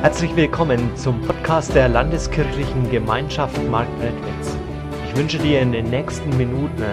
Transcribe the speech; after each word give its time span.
Herzlich 0.00 0.36
willkommen 0.36 0.96
zum 0.96 1.20
Podcast 1.22 1.74
der 1.74 1.88
Landeskirchlichen 1.88 2.88
Gemeinschaft 2.88 3.60
Marktredwitz. 3.68 4.56
Ich 5.08 5.16
wünsche 5.16 5.38
dir 5.38 5.60
in 5.60 5.72
den 5.72 5.90
nächsten 5.90 6.36
Minuten 6.36 6.84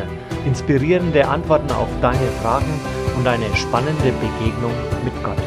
inspirierende 0.44 1.28
Antworten 1.28 1.72
auf 1.72 1.88
deine 2.02 2.28
Fragen 2.42 2.80
und 3.16 3.28
eine 3.28 3.56
spannende 3.56 4.12
Begegnung 4.12 4.74
mit 5.04 5.14
Gott. 5.24 5.38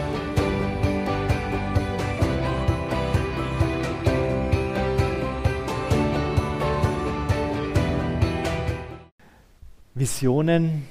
Visionen 9.97 10.87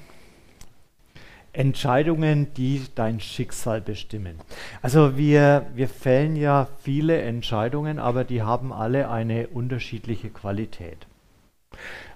Entscheidungen, 1.58 2.54
die 2.54 2.84
dein 2.94 3.20
Schicksal 3.20 3.82
bestimmen. 3.82 4.36
Also 4.84 5.18
wir, 5.18 5.66
wir 5.74 5.90
fällen 5.90 6.36
ja 6.36 6.68
viele 6.82 7.20
Entscheidungen, 7.20 7.98
aber 7.98 8.24
die 8.24 8.44
haben 8.44 8.72
alle 8.72 9.10
eine 9.10 9.48
unterschiedliche 9.48 10.30
Qualität. 10.30 11.08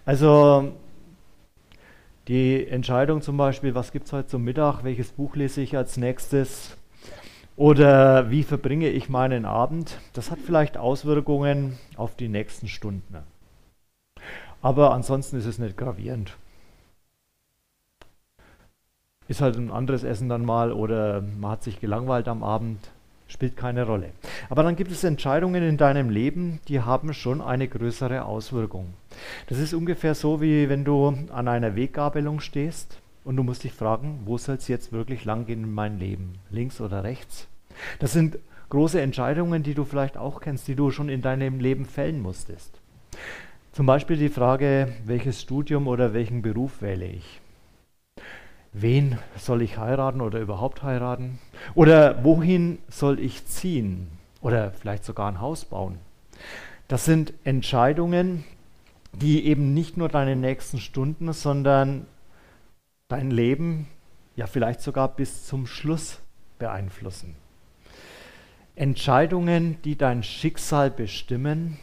Also 0.05 0.73
die 2.27 2.67
Entscheidung 2.67 3.23
zum 3.23 3.35
Beispiel, 3.37 3.73
was 3.73 3.91
gibt 3.91 4.05
es 4.05 4.13
heute 4.13 4.27
zum 4.27 4.43
Mittag, 4.43 4.83
welches 4.83 5.11
Buch 5.11 5.35
lese 5.35 5.61
ich 5.61 5.75
als 5.75 5.97
nächstes 5.97 6.77
oder 7.55 8.29
wie 8.29 8.43
verbringe 8.43 8.89
ich 8.89 9.09
meinen 9.09 9.45
Abend, 9.45 9.99
das 10.13 10.29
hat 10.29 10.37
vielleicht 10.45 10.77
Auswirkungen 10.77 11.79
auf 11.97 12.15
die 12.15 12.29
nächsten 12.29 12.67
Stunden. 12.67 13.17
Aber 14.61 14.93
ansonsten 14.93 15.37
ist 15.37 15.47
es 15.47 15.57
nicht 15.57 15.77
gravierend 15.77 16.37
ist 19.31 19.41
halt 19.41 19.55
ein 19.55 19.71
anderes 19.71 20.03
Essen 20.03 20.27
dann 20.27 20.45
mal 20.45 20.73
oder 20.73 21.23
man 21.39 21.51
hat 21.51 21.63
sich 21.63 21.79
gelangweilt 21.79 22.27
am 22.27 22.43
Abend, 22.43 22.91
spielt 23.27 23.55
keine 23.55 23.85
Rolle. 23.85 24.09
Aber 24.49 24.61
dann 24.61 24.75
gibt 24.75 24.91
es 24.91 25.05
Entscheidungen 25.05 25.63
in 25.63 25.77
deinem 25.77 26.09
Leben, 26.09 26.59
die 26.67 26.81
haben 26.81 27.13
schon 27.13 27.41
eine 27.41 27.69
größere 27.69 28.25
Auswirkung. 28.25 28.93
Das 29.47 29.57
ist 29.57 29.73
ungefähr 29.73 30.15
so, 30.15 30.41
wie 30.41 30.67
wenn 30.67 30.83
du 30.83 31.15
an 31.31 31.47
einer 31.47 31.77
Weggabelung 31.77 32.41
stehst 32.41 32.97
und 33.23 33.37
du 33.37 33.43
musst 33.43 33.63
dich 33.63 33.71
fragen, 33.71 34.19
wo 34.25 34.37
soll 34.37 34.55
es 34.55 34.67
jetzt 34.67 34.91
wirklich 34.91 35.23
lang 35.23 35.45
gehen 35.45 35.63
in 35.63 35.73
mein 35.73 35.97
Leben? 35.97 36.33
Links 36.49 36.81
oder 36.81 37.05
rechts? 37.05 37.47
Das 37.99 38.11
sind 38.11 38.37
große 38.69 38.99
Entscheidungen, 38.99 39.63
die 39.63 39.75
du 39.75 39.85
vielleicht 39.85 40.17
auch 40.17 40.41
kennst, 40.41 40.67
die 40.67 40.75
du 40.75 40.91
schon 40.91 41.07
in 41.07 41.21
deinem 41.21 41.61
Leben 41.61 41.85
fällen 41.85 42.21
musstest. 42.21 42.81
Zum 43.71 43.85
Beispiel 43.85 44.17
die 44.17 44.27
Frage, 44.27 44.89
welches 45.05 45.41
Studium 45.41 45.87
oder 45.87 46.13
welchen 46.13 46.41
Beruf 46.41 46.81
wähle 46.81 47.05
ich? 47.05 47.39
Wen 48.73 49.17
soll 49.37 49.61
ich 49.61 49.77
heiraten 49.77 50.21
oder 50.21 50.39
überhaupt 50.39 50.83
heiraten? 50.83 51.39
Oder 51.75 52.23
wohin 52.23 52.79
soll 52.89 53.19
ich 53.19 53.45
ziehen? 53.45 54.07
Oder 54.41 54.71
vielleicht 54.71 55.03
sogar 55.03 55.27
ein 55.27 55.41
Haus 55.41 55.65
bauen? 55.65 55.99
Das 56.87 57.05
sind 57.05 57.33
Entscheidungen, 57.43 58.43
die 59.13 59.45
eben 59.45 59.73
nicht 59.73 59.97
nur 59.97 60.09
deine 60.09 60.35
nächsten 60.35 60.79
Stunden, 60.79 61.31
sondern 61.33 62.05
dein 63.07 63.29
Leben, 63.29 63.87
ja 64.35 64.47
vielleicht 64.47 64.81
sogar 64.81 65.09
bis 65.09 65.45
zum 65.45 65.67
Schluss 65.67 66.19
beeinflussen. 66.59 67.35
Entscheidungen, 68.75 69.81
die 69.83 69.97
dein 69.97 70.23
Schicksal 70.23 70.89
bestimmen. 70.89 71.77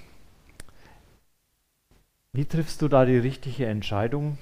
Wie 2.33 2.47
triffst 2.47 2.83
du 2.83 2.89
da 2.89 3.05
die 3.05 3.19
richtige 3.19 3.67
Entscheidung? 3.67 4.39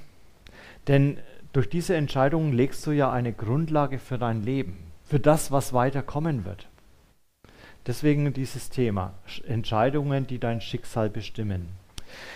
Denn 0.87 1.19
durch 1.57 1.71
diese 1.71 1.97
Entscheidungen 1.97 2.53
legst 2.53 2.87
du 2.87 2.91
ja 2.91 3.11
eine 3.11 3.33
Grundlage 3.33 3.99
für 3.99 4.19
dein 4.19 4.43
Leben, 4.43 4.77
für 5.05 5.19
das, 5.19 5.51
was 5.51 5.73
weiter 5.73 6.03
kommen 6.03 6.45
wird. 6.45 6.69
Deswegen 7.87 8.35
dieses 8.35 8.69
Thema, 8.69 9.15
Entscheidungen, 9.47 10.27
die 10.27 10.39
dein 10.39 10.61
Schicksal 10.61 11.09
bestimmen. 11.09 11.71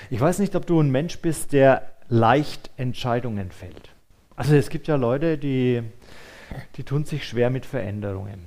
Ich 0.09 0.19
weiß 0.19 0.39
nicht, 0.39 0.57
ob 0.57 0.65
du 0.65 0.81
ein 0.81 0.91
Mensch 0.91 1.19
bist, 1.19 1.53
der 1.53 1.91
leicht 2.09 2.71
Entscheidungen 2.79 3.51
fällt. 3.51 3.91
Also 4.37 4.55
es 4.55 4.71
gibt 4.71 4.89
ja 4.89 4.97
Leute, 4.97 5.37
die, 5.37 5.83
die 6.77 6.85
tun 6.85 7.05
sich 7.05 7.29
schwer 7.29 7.51
mit 7.51 7.67
Veränderungen. 7.67 8.47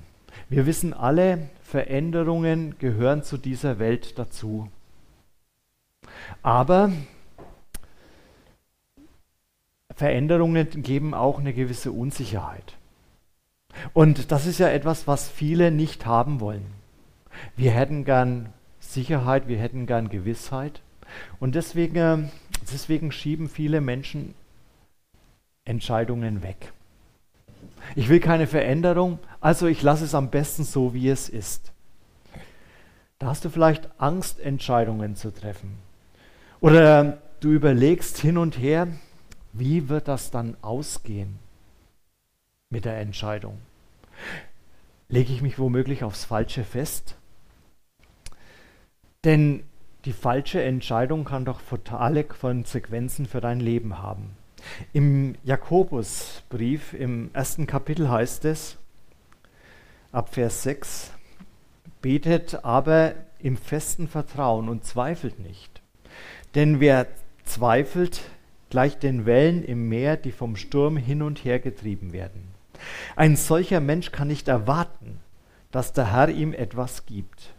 Wir 0.50 0.66
wissen 0.66 0.92
alle, 0.92 1.50
Veränderungen 1.62 2.80
gehören 2.80 3.22
zu 3.22 3.38
dieser 3.38 3.78
Welt 3.78 4.18
dazu. 4.18 4.72
Aber 6.42 6.92
Veränderungen 9.96 10.82
geben 10.84 11.14
auch 11.14 11.40
eine 11.40 11.54
gewisse 11.54 11.92
Unsicherheit. 11.92 12.76
Und 13.94 14.32
das 14.32 14.46
ist 14.46 14.60
ja 14.60 14.70
etwas, 14.70 15.08
was 15.08 15.30
viele 15.30 15.72
nicht 15.72 16.06
haben 16.06 16.40
wollen. 16.40 16.66
Wir 17.56 17.72
hätten 17.72 18.06
gern 18.06 18.50
Sicherheit, 18.80 19.48
wir 19.48 19.58
hätten 19.58 19.86
gern 19.86 20.10
Gewissheit. 20.10 20.82
Und 21.40 21.56
deswegen, 21.56 21.96
äh, 21.96 22.18
deswegen 22.72 23.12
schieben 23.12 23.50
viele 23.50 23.82
Menschen 23.82 24.36
Entscheidungen 25.66 26.44
weg. 26.44 26.74
Ich 27.96 28.10
will 28.10 28.20
keine 28.20 28.48
Veränderung, 28.48 29.20
also 29.40 29.68
ich 29.68 29.82
lasse 29.82 30.06
es 30.06 30.16
am 30.16 30.30
besten 30.30 30.64
so, 30.64 30.94
wie 30.94 31.10
es 31.10 31.30
ist. 31.30 31.72
Da 33.20 33.28
hast 33.28 33.46
du 33.46 33.50
vielleicht 33.50 33.90
Angst, 34.00 34.40
Entscheidungen 34.40 35.16
zu 35.16 35.32
treffen. 35.32 35.78
Oder 36.60 37.20
du 37.40 37.52
überlegst 37.52 38.18
hin 38.18 38.38
und 38.38 38.58
her, 38.58 38.88
wie 39.54 39.88
wird 39.88 40.08
das 40.08 40.32
dann 40.32 40.58
ausgehen 40.62 41.40
mit 42.70 42.86
der 42.86 42.98
Entscheidung? 42.98 43.60
Lege 45.10 45.32
ich 45.32 45.42
mich 45.42 45.60
womöglich 45.60 46.04
aufs 46.04 46.26
Falsche 46.26 46.64
fest? 46.64 47.16
Denn 49.24 49.64
die 50.06 50.14
falsche 50.14 50.62
Entscheidung 50.62 51.24
kann 51.24 51.46
doch 51.46 51.62
fatale 51.62 52.24
Konsequenzen 52.24 53.26
für 53.26 53.40
dein 53.40 53.60
Leben 53.60 54.00
haben. 54.00 54.36
Im 54.92 55.36
Jakobusbrief 55.44 56.94
im 56.94 57.30
ersten 57.34 57.68
Kapitel 57.68 58.10
heißt 58.10 58.46
es, 58.46 58.78
ab 60.12 60.34
Vers 60.34 60.64
6, 60.64 61.12
betet 62.02 62.66
aber 62.66 63.14
im 63.40 63.58
festen 63.58 64.08
Vertrauen 64.08 64.68
und 64.68 64.86
zweifelt 64.86 65.40
nicht. 65.40 65.82
Denn 66.56 66.80
wer 66.80 67.08
zweifelt, 67.46 68.22
gleich 68.74 68.98
den 68.98 69.28
Wellen 69.28 69.64
im 69.64 69.88
Meer, 69.88 70.18
die 70.18 70.32
vom 70.32 70.56
Sturm 70.56 70.98
hin 70.98 71.22
und 71.22 71.46
her 71.46 71.60
getrieben 71.60 72.12
werden. 72.12 72.48
Ein 73.16 73.36
solcher 73.36 73.80
Mensch 73.80 74.12
kann 74.12 74.28
nicht 74.28 74.48
erwarten, 74.48 75.20
dass 75.70 75.94
der 75.94 76.12
Herr 76.12 76.30
ihm 76.30 76.54
etwas 76.54 77.06
gibt. 77.06 77.54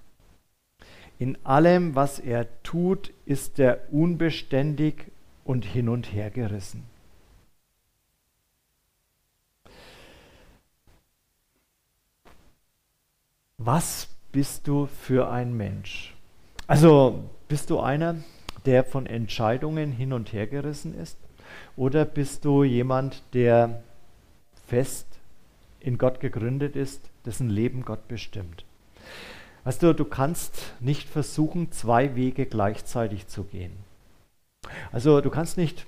In 1.20 1.38
allem, 1.44 1.94
was 1.94 2.18
er 2.18 2.48
tut, 2.64 3.12
ist 3.26 3.60
er 3.60 3.92
unbeständig 3.92 5.12
und 5.44 5.64
hin 5.64 5.88
und 5.88 6.12
her 6.12 6.30
gerissen. 6.30 6.82
Was 13.58 14.08
bist 14.32 14.66
du 14.66 14.86
für 14.86 15.30
ein 15.30 15.56
Mensch? 15.56 16.16
Also 16.66 17.30
bist 17.46 17.70
du 17.70 17.78
einer, 17.78 18.16
der 18.64 18.84
von 18.84 19.06
Entscheidungen 19.06 19.92
hin 19.92 20.12
und 20.12 20.32
her 20.32 20.46
gerissen 20.46 20.94
ist? 20.94 21.18
Oder 21.76 22.04
bist 22.04 22.44
du 22.44 22.64
jemand, 22.64 23.22
der 23.32 23.82
fest 24.66 25.06
in 25.80 25.98
Gott 25.98 26.20
gegründet 26.20 26.76
ist, 26.76 27.10
dessen 27.26 27.48
Leben 27.48 27.84
Gott 27.84 28.08
bestimmt? 28.08 28.64
Weißt 29.64 29.82
du, 29.82 29.94
du 29.94 30.04
kannst 30.04 30.74
nicht 30.80 31.08
versuchen, 31.08 31.72
zwei 31.72 32.14
Wege 32.16 32.46
gleichzeitig 32.46 33.28
zu 33.28 33.44
gehen. 33.44 33.72
Also 34.92 35.20
du 35.20 35.30
kannst 35.30 35.56
nicht 35.56 35.86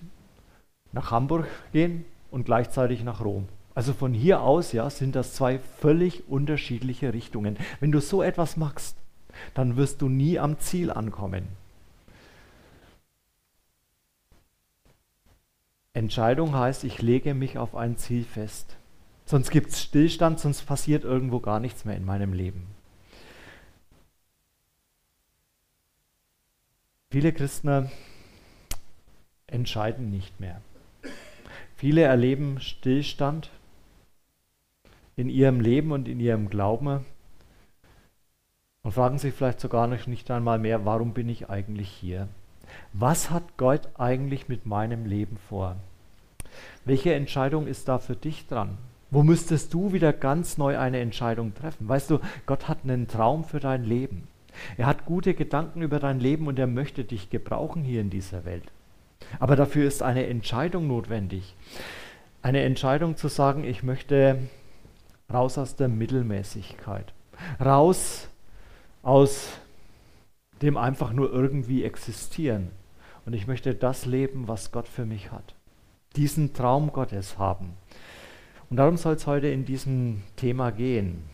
nach 0.93 1.11
Hamburg 1.11 1.47
gehen 1.73 2.05
und 2.31 2.45
gleichzeitig 2.47 3.05
nach 3.05 3.23
Rom. 3.23 3.49
Also 3.75 3.93
von 3.93 4.15
hier 4.15 4.41
aus 4.41 4.73
ja, 4.73 4.89
sind 4.89 5.15
das 5.15 5.35
zwei 5.35 5.59
völlig 5.59 6.29
unterschiedliche 6.29 7.13
Richtungen. 7.13 7.59
Wenn 7.81 7.93
du 7.93 8.01
so 8.01 8.23
etwas 8.23 8.57
machst, 8.57 8.97
dann 9.53 9.77
wirst 9.77 10.01
du 10.01 10.09
nie 10.09 10.39
am 10.39 10.59
Ziel 10.59 10.91
ankommen. 10.91 11.47
Entscheidung 15.97 16.55
heißt, 16.55 16.85
ich 16.85 17.01
lege 17.01 17.33
mich 17.33 17.57
auf 17.57 17.75
ein 17.75 17.97
Ziel 17.97 18.25
fest. 18.25 18.77
Sonst 19.25 19.49
gibt 19.49 19.71
es 19.71 19.83
Stillstand, 19.83 20.39
sonst 20.39 20.67
passiert 20.67 21.05
irgendwo 21.05 21.41
gar 21.41 21.59
nichts 21.59 21.87
mehr 21.87 21.97
in 21.97 22.05
meinem 22.05 22.35
Leben. 22.35 22.67
Viele 27.11 27.33
Christen 27.33 27.91
entscheiden 29.47 30.11
nicht 30.11 30.39
mehr. 30.39 30.61
Viele 31.77 32.03
erleben 32.03 32.61
Stillstand 32.61 33.49
in 35.17 35.31
ihrem 35.31 35.61
Leben 35.61 35.93
und 35.93 36.09
in 36.09 36.21
ihrem 36.21 36.51
Glauben 36.51 37.07
und 38.83 38.93
fragen 38.93 39.17
sich 39.17 39.33
vielleicht 39.33 39.61
sogar 39.61 39.87
nicht 39.87 40.31
einmal 40.31 40.59
mehr, 40.59 40.85
warum 40.85 41.15
bin 41.15 41.31
ich 41.31 41.49
eigentlich 41.49 41.89
hier? 41.89 42.29
Was 42.93 43.31
hat 43.31 43.57
Gott 43.57 43.89
eigentlich 43.99 44.49
mit 44.49 44.67
meinem 44.67 45.07
Leben 45.07 45.37
vor? 45.49 45.77
Welche 46.85 47.15
Entscheidung 47.15 47.67
ist 47.67 47.89
da 47.89 47.99
für 47.99 48.17
dich 48.17 48.47
dran? 48.47 48.79
Wo 49.11 49.23
müsstest 49.23 49.73
du 49.73 49.93
wieder 49.93 50.13
ganz 50.13 50.59
neu 50.59 50.79
eine 50.79 51.01
Entscheidung 51.01 51.55
treffen? 51.55 51.89
Weißt 51.89 52.11
du, 52.11 52.19
Gott 52.47 52.69
hat 52.69 52.79
einen 52.85 53.09
Traum 53.09 53.45
für 53.45 53.61
dein 53.61 53.85
Leben. 53.85 54.29
Er 54.77 54.87
hat 54.87 55.05
gute 55.05 55.35
Gedanken 55.35 55.83
über 55.83 55.99
dein 55.99 56.19
Leben 56.19 56.47
und 56.47 56.59
er 56.59 56.67
möchte 56.67 57.05
dich 57.05 57.31
gebrauchen 57.31 57.85
hier 57.85 58.01
in 58.01 58.11
dieser 58.11 58.45
Welt. 58.45 58.65
Aber 59.39 59.57
dafür 59.57 59.87
ist 59.87 60.03
eine 60.03 60.27
Entscheidung 60.27 60.87
notwendig. 60.87 61.55
Eine 62.43 62.63
Entscheidung 62.63 63.17
zu 63.17 63.29
sagen, 63.29 63.65
ich 63.65 63.83
möchte 63.83 64.39
raus 65.33 65.59
aus 65.59 65.77
der 65.77 65.89
Mittelmäßigkeit, 65.89 67.13
raus 67.63 68.29
aus 69.03 69.49
dem 70.63 70.77
einfach 70.77 71.13
nur 71.13 71.33
irgendwie 71.33 71.85
existieren. 71.85 72.71
Und 73.25 73.33
ich 73.33 73.47
möchte 73.47 73.75
das 73.75 74.07
leben, 74.07 74.49
was 74.49 74.73
Gott 74.73 74.89
für 74.89 75.05
mich 75.05 75.33
hat. 75.33 75.55
Diesen 76.15 76.55
Traum 76.55 76.93
Gottes 76.93 77.39
haben. 77.39 77.75
Und 78.71 78.79
darum 78.79 78.97
soll 78.97 79.15
es 79.15 79.27
heute 79.27 79.49
in 79.49 79.65
diesem 79.65 80.23
Thema 80.37 80.71
gehen. 80.71 81.25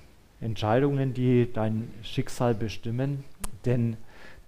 Entscheidungen, 0.41 1.15
die 1.15 1.51
dein 1.53 1.91
Schicksal 2.03 2.55
bestimmen. 2.55 3.25
Denn 3.65 3.97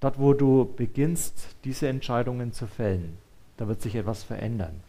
dort, 0.00 0.18
wo 0.18 0.34
du 0.34 0.72
beginnst, 0.76 1.56
diese 1.64 1.88
Entscheidungen 1.88 2.52
zu 2.52 2.66
fällen, 2.66 3.18
da 3.56 3.68
wird 3.68 3.80
sich 3.80 3.94
etwas 3.94 4.24
verändern. 4.24 4.80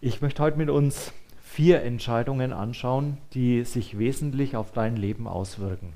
Ich 0.00 0.22
möchte 0.22 0.42
heute 0.42 0.56
mit 0.56 0.70
uns 0.70 1.12
vier 1.42 1.82
Entscheidungen 1.82 2.52
anschauen, 2.52 3.18
die 3.34 3.64
sich 3.64 3.98
wesentlich 3.98 4.56
auf 4.56 4.72
dein 4.72 4.96
Leben 4.96 5.26
auswirken. 5.26 5.92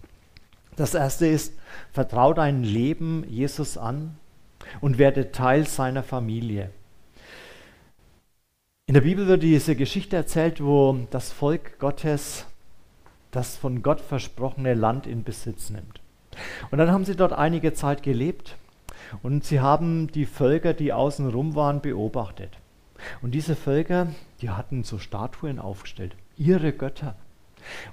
Das 0.76 0.94
erste 0.94 1.26
ist, 1.26 1.54
vertrau 1.92 2.34
dein 2.34 2.64
Leben 2.64 3.24
Jesus 3.28 3.78
an 3.78 4.16
und 4.80 4.98
werde 4.98 5.30
Teil 5.30 5.66
seiner 5.66 6.02
Familie. 6.02 6.70
In 8.86 8.94
der 8.94 9.02
Bibel 9.02 9.26
wird 9.26 9.42
diese 9.42 9.76
Geschichte 9.76 10.16
erzählt, 10.16 10.62
wo 10.62 11.06
das 11.10 11.32
Volk 11.32 11.78
Gottes 11.78 12.46
das 13.30 13.56
von 13.56 13.82
Gott 13.82 14.00
versprochene 14.00 14.74
Land 14.74 15.06
in 15.06 15.24
Besitz 15.24 15.70
nimmt. 15.70 16.00
Und 16.70 16.78
dann 16.78 16.90
haben 16.90 17.04
sie 17.04 17.16
dort 17.16 17.32
einige 17.32 17.72
Zeit 17.72 18.02
gelebt 18.02 18.56
und 19.22 19.44
sie 19.44 19.60
haben 19.60 20.08
die 20.08 20.26
Völker, 20.26 20.74
die 20.74 20.92
außenrum 20.92 21.54
waren, 21.54 21.80
beobachtet. 21.80 22.58
Und 23.22 23.32
diese 23.32 23.56
Völker, 23.56 24.08
die 24.40 24.50
hatten 24.50 24.84
so 24.84 24.98
Statuen 24.98 25.58
aufgestellt, 25.58 26.14
ihre 26.36 26.72
Götter. 26.72 27.16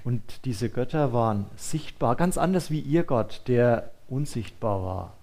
Und 0.04 0.46
diese 0.46 0.70
Götter 0.70 1.14
waren 1.14 1.46
sichtbar, 1.56 2.16
ganz 2.16 2.38
anders 2.38 2.72
wie 2.72 2.80
ihr 2.80 3.04
Gott, 3.04 3.42
der 3.48 3.92
unsichtbar 4.08 4.84
war. 4.84 5.14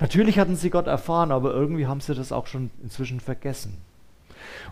Natürlich 0.00 0.38
hatten 0.38 0.56
sie 0.56 0.70
Gott 0.70 0.86
erfahren, 0.86 1.30
aber 1.30 1.52
irgendwie 1.52 1.86
haben 1.86 2.00
sie 2.00 2.14
das 2.14 2.32
auch 2.32 2.46
schon 2.46 2.70
inzwischen 2.82 3.20
vergessen. 3.20 3.78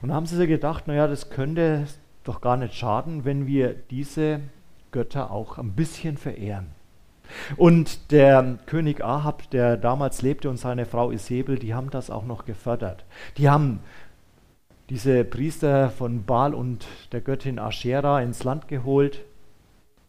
Und 0.02 0.12
haben 0.12 0.26
sie 0.26 0.36
sich 0.36 0.48
gedacht, 0.48 0.86
naja, 0.86 1.06
das 1.06 1.30
könnte 1.30 1.86
doch 2.24 2.40
gar 2.40 2.56
nicht 2.56 2.74
schaden, 2.74 3.24
wenn 3.24 3.46
wir 3.46 3.74
diese 3.90 4.40
Götter 4.92 5.30
auch 5.30 5.58
ein 5.58 5.72
bisschen 5.72 6.16
verehren. 6.16 6.66
Und 7.56 8.10
der 8.12 8.58
König 8.66 9.02
Ahab, 9.02 9.48
der 9.50 9.76
damals 9.76 10.22
lebte, 10.22 10.50
und 10.50 10.58
seine 10.58 10.86
Frau 10.86 11.10
Isabel, 11.10 11.58
die 11.58 11.74
haben 11.74 11.90
das 11.90 12.10
auch 12.10 12.24
noch 12.24 12.44
gefördert. 12.44 13.04
Die 13.38 13.48
haben 13.48 13.80
diese 14.90 15.24
Priester 15.24 15.90
von 15.90 16.24
Baal 16.24 16.54
und 16.54 16.86
der 17.12 17.20
Göttin 17.20 17.58
Aschera 17.58 18.20
ins 18.20 18.44
Land 18.44 18.68
geholt 18.68 19.24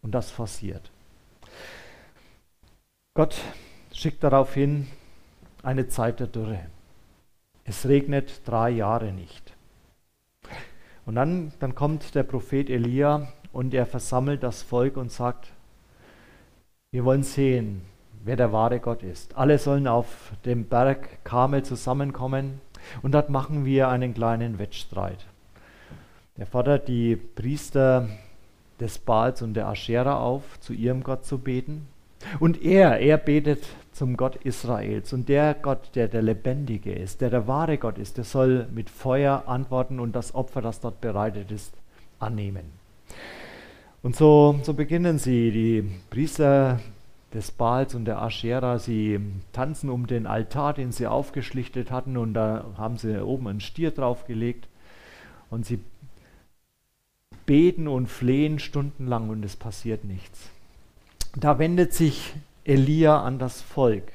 und 0.01 0.11
das 0.11 0.31
forciert. 0.31 0.91
Gott 3.13 3.35
schickt 3.93 4.23
daraufhin 4.23 4.87
eine 5.63 5.87
Zeit 5.87 6.19
der 6.19 6.27
Dürre. 6.27 6.59
Es 7.63 7.87
regnet 7.87 8.41
drei 8.45 8.69
Jahre 8.69 9.11
nicht. 9.13 9.53
Und 11.05 11.15
dann, 11.15 11.53
dann 11.59 11.75
kommt 11.75 12.13
der 12.13 12.23
Prophet 12.23 12.69
Elia 12.69 13.27
und 13.53 13.73
er 13.73 13.85
versammelt 13.85 14.43
das 14.43 14.61
Volk 14.61 14.97
und 14.97 15.11
sagt, 15.11 15.51
wir 16.91 17.05
wollen 17.05 17.23
sehen, 17.23 17.83
wer 18.23 18.35
der 18.35 18.51
wahre 18.51 18.79
Gott 18.79 19.01
ist. 19.01 19.37
Alle 19.37 19.57
sollen 19.57 19.87
auf 19.87 20.33
dem 20.43 20.65
Berg 20.65 21.23
Karmel 21.23 21.63
zusammenkommen 21.63 22.59
und 23.01 23.13
dort 23.13 23.29
machen 23.29 23.65
wir 23.65 23.89
einen 23.89 24.13
kleinen 24.13 24.59
Wettstreit. 24.59 25.25
Er 26.37 26.45
fordert 26.45 26.87
die 26.87 27.15
Priester 27.15 28.09
des 28.79 28.97
Baals 28.97 29.41
und 29.41 29.53
der 29.53 29.67
Aschera 29.67 30.19
auf, 30.19 30.59
zu 30.59 30.73
ihrem 30.73 31.03
Gott 31.03 31.25
zu 31.25 31.37
beten. 31.37 31.87
Und 32.39 32.61
er, 32.61 32.99
er 32.99 33.17
betet 33.17 33.63
zum 33.91 34.17
Gott 34.17 34.35
Israels. 34.37 35.13
Und 35.13 35.29
der 35.29 35.53
Gott, 35.53 35.91
der 35.95 36.07
der 36.07 36.21
Lebendige 36.21 36.91
ist, 36.91 37.21
der 37.21 37.29
der 37.29 37.47
wahre 37.47 37.77
Gott 37.77 37.97
ist, 37.97 38.17
der 38.17 38.25
soll 38.25 38.67
mit 38.73 38.89
Feuer 38.89 39.43
antworten 39.47 39.99
und 39.99 40.15
das 40.15 40.35
Opfer, 40.35 40.61
das 40.61 40.81
dort 40.81 40.99
bereitet 41.01 41.51
ist, 41.51 41.73
annehmen. 42.19 42.65
Und 44.03 44.15
so, 44.15 44.59
so 44.63 44.73
beginnen 44.73 45.17
sie, 45.17 45.51
die 45.51 45.91
Priester 46.09 46.79
des 47.35 47.51
Baals 47.51 47.93
und 47.93 48.05
der 48.05 48.21
Aschera. 48.21 48.79
Sie 48.79 49.19
tanzen 49.51 49.89
um 49.89 50.07
den 50.07 50.25
Altar, 50.25 50.73
den 50.73 50.91
sie 50.91 51.05
aufgeschlichtet 51.05 51.91
hatten, 51.91 52.17
und 52.17 52.33
da 52.33 52.65
haben 52.77 52.97
sie 52.97 53.23
oben 53.23 53.47
einen 53.47 53.61
Stier 53.61 53.91
draufgelegt. 53.91 54.67
Und 55.51 55.65
sie 55.65 55.79
beten 57.45 57.87
und 57.87 58.07
flehen 58.07 58.57
stundenlang 58.57 59.29
und 59.29 59.45
es 59.45 59.55
passiert 59.55 60.03
nichts. 60.03 60.49
Da 61.35 61.59
wendet 61.59 61.93
sich 61.93 62.33
Elia 62.63 63.21
an 63.21 63.37
das 63.37 63.61
Volk 63.61 64.11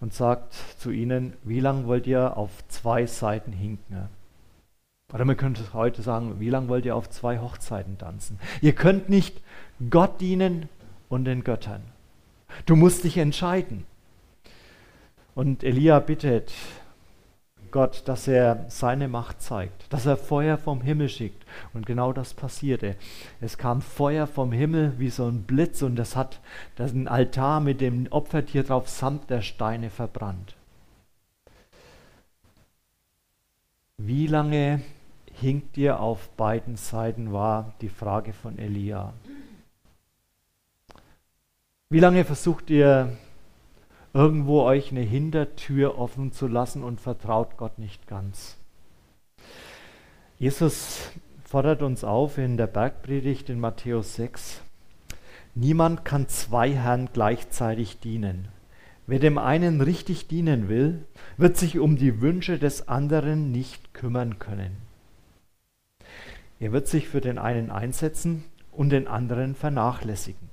und 0.00 0.12
sagt 0.12 0.54
zu 0.78 0.90
ihnen, 0.90 1.34
wie 1.44 1.60
lange 1.60 1.86
wollt 1.86 2.08
ihr 2.08 2.36
auf 2.36 2.50
zwei 2.68 3.06
Seiten 3.06 3.52
hinken? 3.52 4.08
Oder 5.12 5.24
man 5.24 5.36
könnte 5.36 5.62
heute 5.74 6.02
sagen, 6.02 6.40
wie 6.40 6.48
lange 6.48 6.68
wollt 6.68 6.86
ihr 6.86 6.96
auf 6.96 7.10
zwei 7.10 7.38
Hochzeiten 7.38 7.98
tanzen? 7.98 8.40
Ihr 8.62 8.74
könnt 8.74 9.08
nicht 9.08 9.40
Gott 9.90 10.20
dienen 10.20 10.68
und 11.12 11.26
den 11.26 11.44
Göttern. 11.44 11.82
Du 12.64 12.74
musst 12.74 13.04
dich 13.04 13.18
entscheiden. 13.18 13.84
Und 15.34 15.62
Elia 15.62 15.98
bittet 15.98 16.52
Gott, 17.70 18.02
dass 18.06 18.28
er 18.28 18.64
seine 18.68 19.08
Macht 19.08 19.42
zeigt, 19.42 19.92
dass 19.92 20.06
er 20.06 20.16
Feuer 20.16 20.56
vom 20.56 20.80
Himmel 20.80 21.10
schickt. 21.10 21.44
Und 21.74 21.84
genau 21.84 22.14
das 22.14 22.32
passierte. 22.32 22.96
Es 23.42 23.58
kam 23.58 23.82
Feuer 23.82 24.26
vom 24.26 24.52
Himmel 24.52 24.94
wie 24.98 25.10
so 25.10 25.26
ein 25.26 25.42
Blitz 25.42 25.82
und 25.82 25.96
das 25.96 26.16
hat 26.16 26.40
den 26.78 27.08
Altar 27.08 27.60
mit 27.60 27.82
dem 27.82 28.06
Opfertier 28.10 28.62
drauf 28.62 28.88
samt 28.88 29.28
der 29.28 29.42
Steine 29.42 29.90
verbrannt. 29.90 30.54
Wie 33.98 34.26
lange 34.26 34.80
hinkt 35.30 35.76
ihr 35.76 36.00
auf 36.00 36.30
beiden 36.30 36.76
Seiten, 36.76 37.32
war 37.32 37.74
die 37.82 37.90
Frage 37.90 38.32
von 38.32 38.58
Elia. 38.58 39.12
Wie 41.92 42.00
lange 42.00 42.24
versucht 42.24 42.70
ihr 42.70 43.18
irgendwo 44.14 44.62
euch 44.62 44.92
eine 44.92 45.02
Hintertür 45.02 45.98
offen 45.98 46.32
zu 46.32 46.46
lassen 46.46 46.82
und 46.82 47.02
vertraut 47.02 47.58
Gott 47.58 47.78
nicht 47.78 48.06
ganz? 48.06 48.56
Jesus 50.38 51.10
fordert 51.44 51.82
uns 51.82 52.02
auf 52.02 52.38
in 52.38 52.56
der 52.56 52.66
Bergpredigt 52.66 53.50
in 53.50 53.60
Matthäus 53.60 54.14
6. 54.14 54.62
Niemand 55.54 56.06
kann 56.06 56.28
zwei 56.28 56.70
Herren 56.70 57.10
gleichzeitig 57.12 58.00
dienen. 58.00 58.48
Wer 59.06 59.18
dem 59.18 59.36
einen 59.36 59.82
richtig 59.82 60.28
dienen 60.28 60.70
will, 60.70 61.04
wird 61.36 61.58
sich 61.58 61.78
um 61.78 61.96
die 61.96 62.22
Wünsche 62.22 62.58
des 62.58 62.88
anderen 62.88 63.52
nicht 63.52 63.92
kümmern 63.92 64.38
können. 64.38 64.78
Er 66.58 66.72
wird 66.72 66.88
sich 66.88 67.06
für 67.06 67.20
den 67.20 67.36
einen 67.36 67.70
einsetzen 67.70 68.44
und 68.70 68.88
den 68.88 69.08
anderen 69.08 69.54
vernachlässigen. 69.54 70.52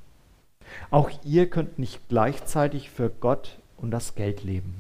Auch 0.92 1.12
ihr 1.24 1.50
könnt 1.50 1.80
nicht 1.80 2.00
gleichzeitig 2.10 2.90
für 2.90 3.10
Gott 3.10 3.60
und 3.78 3.92
das 3.92 4.16
Geld 4.16 4.44
leben. 4.44 4.76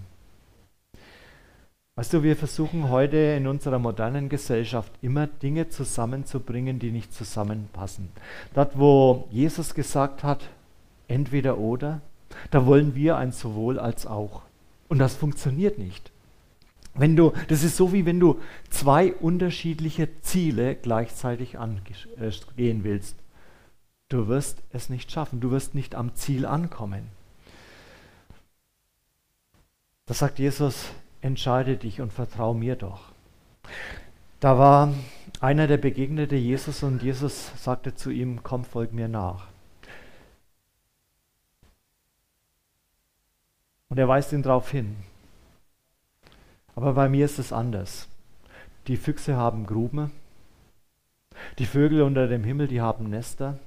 Weißt 2.00 2.13
du, 2.13 2.24
wir 2.24 2.38
versuchen 2.38 2.89
heute 2.89 3.17
in 3.17 3.46
unserer 3.46 3.77
modernen 3.77 4.29
Gesellschaft 4.29 4.93
immer 5.01 5.27
Dinge 5.27 5.67
zusammenzubringen, 5.67 6.79
die 6.79 6.91
nicht 6.91 7.13
zusammenpassen. 7.13 8.08
Dort, 8.53 8.79
wo 8.79 9.27
Jesus 9.31 9.74
gesagt 9.74 10.24
hat, 10.24 10.50
entweder 11.10 11.58
oder, 11.58 12.00
da 12.51 12.65
wollen 12.65 12.96
wir 12.96 13.17
ein 13.17 13.34
sowohl 13.34 13.79
als 13.79 14.05
auch. 14.08 14.43
Und 14.88 15.00
das 15.00 15.15
funktioniert 15.15 15.77
nicht. 15.77 16.12
Wenn 16.93 17.17
du, 17.17 17.34
das 17.50 17.63
ist 17.63 17.75
so 17.75 17.91
wie 17.91 18.05
wenn 18.05 18.22
du 18.22 18.39
zwei 18.69 19.13
unterschiedliche 19.13 20.08
Ziele 20.22 20.75
gleichzeitig 20.75 21.60
angehen 21.60 22.84
willst. 22.84 23.17
Du 24.10 24.28
wirst 24.28 24.62
es 24.72 24.89
nicht 24.89 25.12
schaffen, 25.12 25.39
du 25.39 25.51
wirst 25.51 25.75
nicht 25.75 25.96
am 25.96 26.16
Ziel 26.16 26.46
ankommen. 26.46 27.08
Da 30.08 30.16
sagt 30.16 30.39
Jesus, 30.39 30.89
entscheide 31.22 31.78
dich 31.78 32.01
und 32.01 32.12
vertrau 32.12 32.56
mir 32.56 32.75
doch. 32.75 33.12
Da 34.39 34.58
war 34.58 34.94
einer, 35.39 35.68
der 35.68 35.78
begegnete 35.78 36.36
Jesus 36.36 36.82
und 36.82 37.04
Jesus 37.04 37.51
sagte 37.58 37.94
zu 37.94 38.10
ihm, 38.10 38.42
komm, 38.42 38.66
folg 38.66 38.94
mir 38.94 39.08
nach. 39.08 39.48
Und 43.89 44.00
er 44.00 44.08
weist 44.08 44.34
ihn 44.34 44.44
darauf 44.44 44.72
hin. 44.72 44.96
Aber 46.75 46.94
bei 46.94 47.10
mir 47.10 47.25
ist 47.25 47.38
es 47.38 47.54
anders. 47.54 48.08
Die 48.88 48.98
Füchse 48.98 49.36
haben 49.36 49.66
Gruben, 49.66 50.12
Die 51.58 51.66
Vögel 51.66 52.01
unter 52.01 52.28
dem 52.28 52.44
Himmel, 52.44 52.68
die 52.68 52.82
haben 52.82 53.10
Nester. 53.10 53.60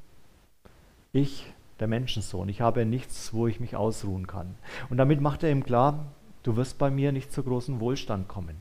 Ich, 1.14 1.52
der 1.78 1.88
Menschensohn, 1.88 2.48
ich 2.48 2.62
habe 2.62 2.86
nichts, 2.86 3.34
wo 3.34 3.46
ich 3.46 3.60
mich 3.60 3.76
ausruhen 3.76 4.26
kann. 4.26 4.54
Und 4.88 4.96
damit 4.96 5.20
macht 5.20 5.42
er 5.42 5.50
ihm 5.50 5.62
klar, 5.62 6.06
du 6.42 6.56
wirst 6.56 6.78
bei 6.78 6.90
mir 6.90 7.12
nicht 7.12 7.32
zu 7.32 7.42
großem 7.42 7.80
Wohlstand 7.80 8.28
kommen. 8.28 8.56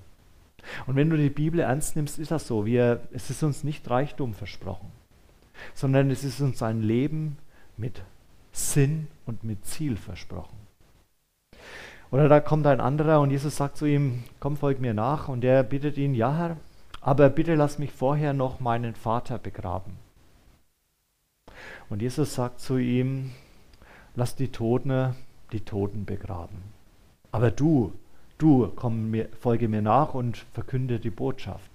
Und 0.85 0.97
wenn 0.97 1.09
du 1.09 1.15
die 1.15 1.29
Bibel 1.29 1.61
ernst 1.61 1.95
nimmst, 1.95 2.19
ist 2.19 2.31
das 2.31 2.47
so. 2.47 2.65
Wir, 2.65 3.07
es 3.13 3.29
ist 3.29 3.41
uns 3.41 3.63
nicht 3.63 3.89
Reichtum 3.89 4.33
versprochen, 4.33 4.91
sondern 5.73 6.11
es 6.11 6.25
ist 6.25 6.41
uns 6.41 6.61
ein 6.61 6.81
Leben 6.81 7.37
mit 7.77 8.03
Sinn 8.51 9.07
und 9.25 9.45
mit 9.45 9.65
Ziel 9.65 9.95
versprochen. 9.95 10.57
Oder 12.11 12.27
da 12.27 12.41
kommt 12.41 12.67
ein 12.67 12.81
anderer 12.81 13.21
und 13.21 13.31
Jesus 13.31 13.55
sagt 13.55 13.77
zu 13.77 13.85
ihm, 13.85 14.25
komm, 14.41 14.57
folg 14.57 14.81
mir 14.81 14.93
nach. 14.93 15.29
Und 15.29 15.45
er 15.45 15.63
bittet 15.63 15.97
ihn, 15.97 16.13
ja 16.13 16.35
Herr, 16.35 16.57
aber 16.99 17.29
bitte 17.29 17.55
lass 17.55 17.79
mich 17.79 17.91
vorher 17.91 18.33
noch 18.33 18.59
meinen 18.59 18.93
Vater 18.93 19.39
begraben. 19.39 19.93
Und 21.91 22.01
Jesus 22.01 22.33
sagt 22.33 22.61
zu 22.61 22.77
ihm, 22.77 23.31
lass 24.15 24.35
die 24.35 24.47
Toten 24.47 25.13
die 25.51 25.59
Toten 25.59 26.05
begraben. 26.05 26.63
Aber 27.33 27.51
du, 27.51 27.93
du, 28.37 28.71
komm 28.75 29.11
mir, 29.11 29.27
folge 29.41 29.67
mir 29.67 29.81
nach 29.81 30.13
und 30.13 30.37
verkünde 30.53 30.99
die 30.99 31.09
Botschaft. 31.09 31.69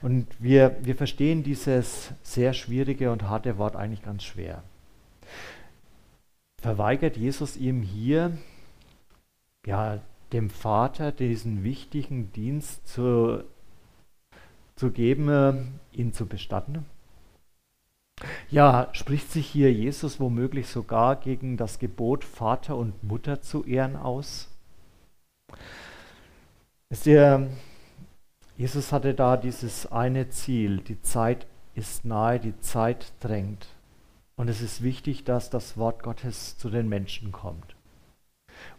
Und 0.00 0.28
wir, 0.38 0.76
wir 0.82 0.94
verstehen 0.94 1.42
dieses 1.42 2.12
sehr 2.22 2.52
schwierige 2.52 3.10
und 3.10 3.24
harte 3.24 3.58
Wort 3.58 3.74
eigentlich 3.74 4.02
ganz 4.02 4.22
schwer. 4.22 4.62
Verweigert 6.60 7.16
Jesus 7.16 7.56
ihm 7.56 7.82
hier 7.82 8.38
ja, 9.66 9.98
dem 10.32 10.50
Vater 10.50 11.10
diesen 11.10 11.64
wichtigen 11.64 12.32
Dienst 12.32 12.86
zu, 12.86 13.42
zu 14.76 14.92
geben, 14.92 15.28
äh, 15.28 15.54
ihn 15.92 16.12
zu 16.12 16.26
bestatten? 16.26 16.86
Ja, 18.50 18.88
spricht 18.92 19.30
sich 19.30 19.46
hier 19.46 19.72
Jesus 19.72 20.20
womöglich 20.20 20.68
sogar 20.68 21.16
gegen 21.16 21.56
das 21.56 21.78
Gebot, 21.78 22.24
Vater 22.24 22.76
und 22.76 23.02
Mutter 23.02 23.40
zu 23.40 23.64
ehren 23.64 23.96
aus? 23.96 24.48
Ist 26.90 27.06
der, 27.06 27.48
Jesus 28.56 28.92
hatte 28.92 29.14
da 29.14 29.36
dieses 29.36 29.90
eine 29.90 30.28
Ziel, 30.28 30.78
die 30.78 31.00
Zeit 31.00 31.46
ist 31.74 32.04
nahe, 32.04 32.38
die 32.38 32.58
Zeit 32.60 33.12
drängt. 33.20 33.66
Und 34.36 34.48
es 34.48 34.60
ist 34.60 34.82
wichtig, 34.82 35.24
dass 35.24 35.50
das 35.50 35.76
Wort 35.76 36.02
Gottes 36.02 36.58
zu 36.58 36.68
den 36.70 36.88
Menschen 36.88 37.32
kommt. 37.32 37.76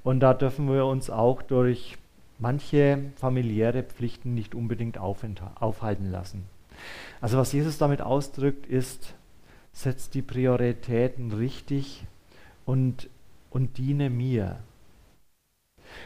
Und 0.03 0.19
da 0.19 0.33
dürfen 0.33 0.71
wir 0.71 0.85
uns 0.85 1.09
auch 1.09 1.41
durch 1.41 1.97
manche 2.39 3.11
familiäre 3.15 3.83
Pflichten 3.83 4.33
nicht 4.33 4.55
unbedingt 4.55 4.97
aufhalten 4.97 6.11
lassen. 6.11 6.45
Also 7.21 7.37
was 7.37 7.53
Jesus 7.53 7.77
damit 7.77 8.01
ausdrückt, 8.01 8.65
ist, 8.65 9.15
setz 9.73 10.09
die 10.09 10.21
Prioritäten 10.21 11.31
richtig 11.33 12.05
und, 12.65 13.09
und 13.49 13.77
diene 13.77 14.09
mir. 14.09 14.59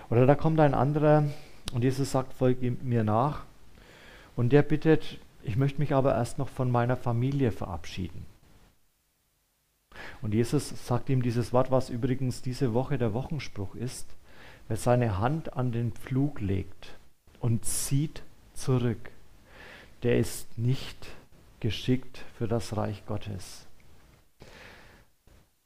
Oder 0.10 0.26
da 0.26 0.36
kommt 0.36 0.60
ein 0.60 0.74
anderer 0.74 1.26
und 1.74 1.84
Jesus 1.84 2.12
sagt, 2.12 2.34
folge 2.34 2.72
mir 2.82 3.04
nach. 3.04 3.46
Und 4.36 4.54
der 4.54 4.62
bittet, 4.62 5.20
ich 5.44 5.58
möchte 5.58 5.80
mich 5.80 5.94
aber 5.94 6.16
erst 6.16 6.38
noch 6.38 6.50
von 6.50 6.72
meiner 6.72 6.96
Familie 6.96 7.52
verabschieden. 7.52 8.26
Und 10.22 10.34
Jesus 10.34 10.88
sagt 10.88 11.10
ihm 11.10 11.22
dieses 11.22 11.54
Wort, 11.54 11.72
was 11.72 11.90
übrigens 11.90 12.42
diese 12.42 12.74
Woche 12.74 12.98
der 12.98 13.14
Wochenspruch 13.14 13.76
ist. 13.76 14.08
Wer 14.68 14.78
seine 14.78 15.18
Hand 15.18 15.54
an 15.54 15.72
den 15.72 15.92
Pflug 15.92 16.42
legt 16.42 16.98
und 17.40 17.66
zieht 17.66 18.24
zurück, 18.54 19.12
der 20.04 20.18
ist 20.20 20.58
nicht 20.58 21.08
geschickt 21.60 22.24
für 22.38 22.48
das 22.48 22.78
Reich 22.78 23.06
Gottes. 23.06 23.68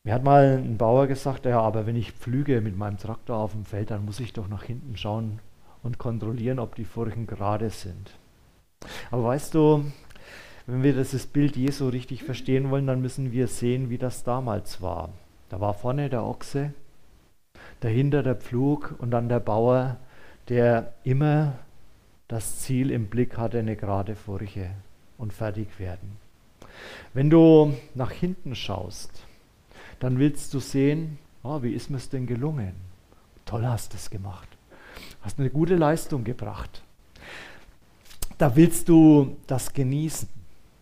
Mir 0.04 0.16
hat 0.16 0.24
mal 0.24 0.58
ein 0.58 0.78
Bauer 0.78 1.06
gesagt, 1.06 1.46
ja, 1.46 1.62
aber 1.62 1.86
wenn 1.86 1.96
ich 1.96 2.14
pflüge 2.14 2.60
mit 2.62 2.76
meinem 2.76 2.98
Traktor 2.98 3.38
auf 3.38 3.52
dem 3.52 3.66
Feld, 3.66 3.92
dann 3.92 4.06
muss 4.06 4.20
ich 4.20 4.34
doch 4.34 4.48
nach 4.48 4.64
hinten 4.64 4.98
schauen 4.98 5.40
und 5.84 6.00
kontrollieren, 6.00 6.60
ob 6.60 6.76
die 6.76 6.86
Furchen 6.86 7.28
gerade 7.28 7.70
sind. 7.70 8.18
Aber 9.12 9.26
weißt 9.26 9.54
du, 9.54 9.86
wenn 10.66 10.82
wir 10.82 10.94
dieses 10.94 11.28
Bild 11.28 11.56
Jesu 11.56 11.90
richtig 11.90 12.24
verstehen 12.24 12.72
wollen, 12.72 12.88
dann 12.88 13.02
müssen 13.02 13.32
wir 13.32 13.48
sehen, 13.48 13.90
wie 13.90 14.00
das 14.00 14.24
damals 14.24 14.82
war. 14.82 15.10
Da 15.50 15.60
war 15.60 15.74
vorne 15.76 16.10
der 16.10 16.24
Ochse, 16.24 16.74
dahinter 17.82 18.24
der 18.24 18.36
Pflug 18.36 18.96
und 18.98 19.12
dann 19.12 19.30
der 19.30 19.40
Bauer, 19.40 19.98
der 20.50 20.94
immer 21.04 21.60
das 22.28 22.60
Ziel 22.60 22.90
im 22.90 23.08
Blick 23.08 23.38
hatte, 23.38 23.60
eine 23.60 23.76
gerade 23.76 24.16
Furche 24.16 24.72
und 25.22 25.32
fertig 25.32 25.80
werden. 25.80 26.18
Wenn 27.14 27.30
du 27.30 27.74
nach 27.96 28.12
hinten 28.12 28.56
schaust, 28.56 29.24
dann 30.00 30.20
willst 30.20 30.54
du 30.54 30.60
sehen, 30.60 31.20
oh, 31.44 31.64
wie 31.64 31.74
ist 31.74 31.90
mir 31.90 31.98
es 31.98 32.10
denn 32.10 32.28
gelungen? 32.28 32.74
Toll 33.46 33.66
hast 33.66 33.94
du 33.94 33.98
es 33.98 34.10
gemacht. 34.10 34.48
Hast 35.22 35.40
eine 35.40 35.50
gute 35.50 35.76
Leistung 35.76 36.24
gebracht. 36.24 36.84
Da 38.38 38.56
willst 38.56 38.90
du 38.90 39.38
das 39.48 39.72
genießen 39.74 40.28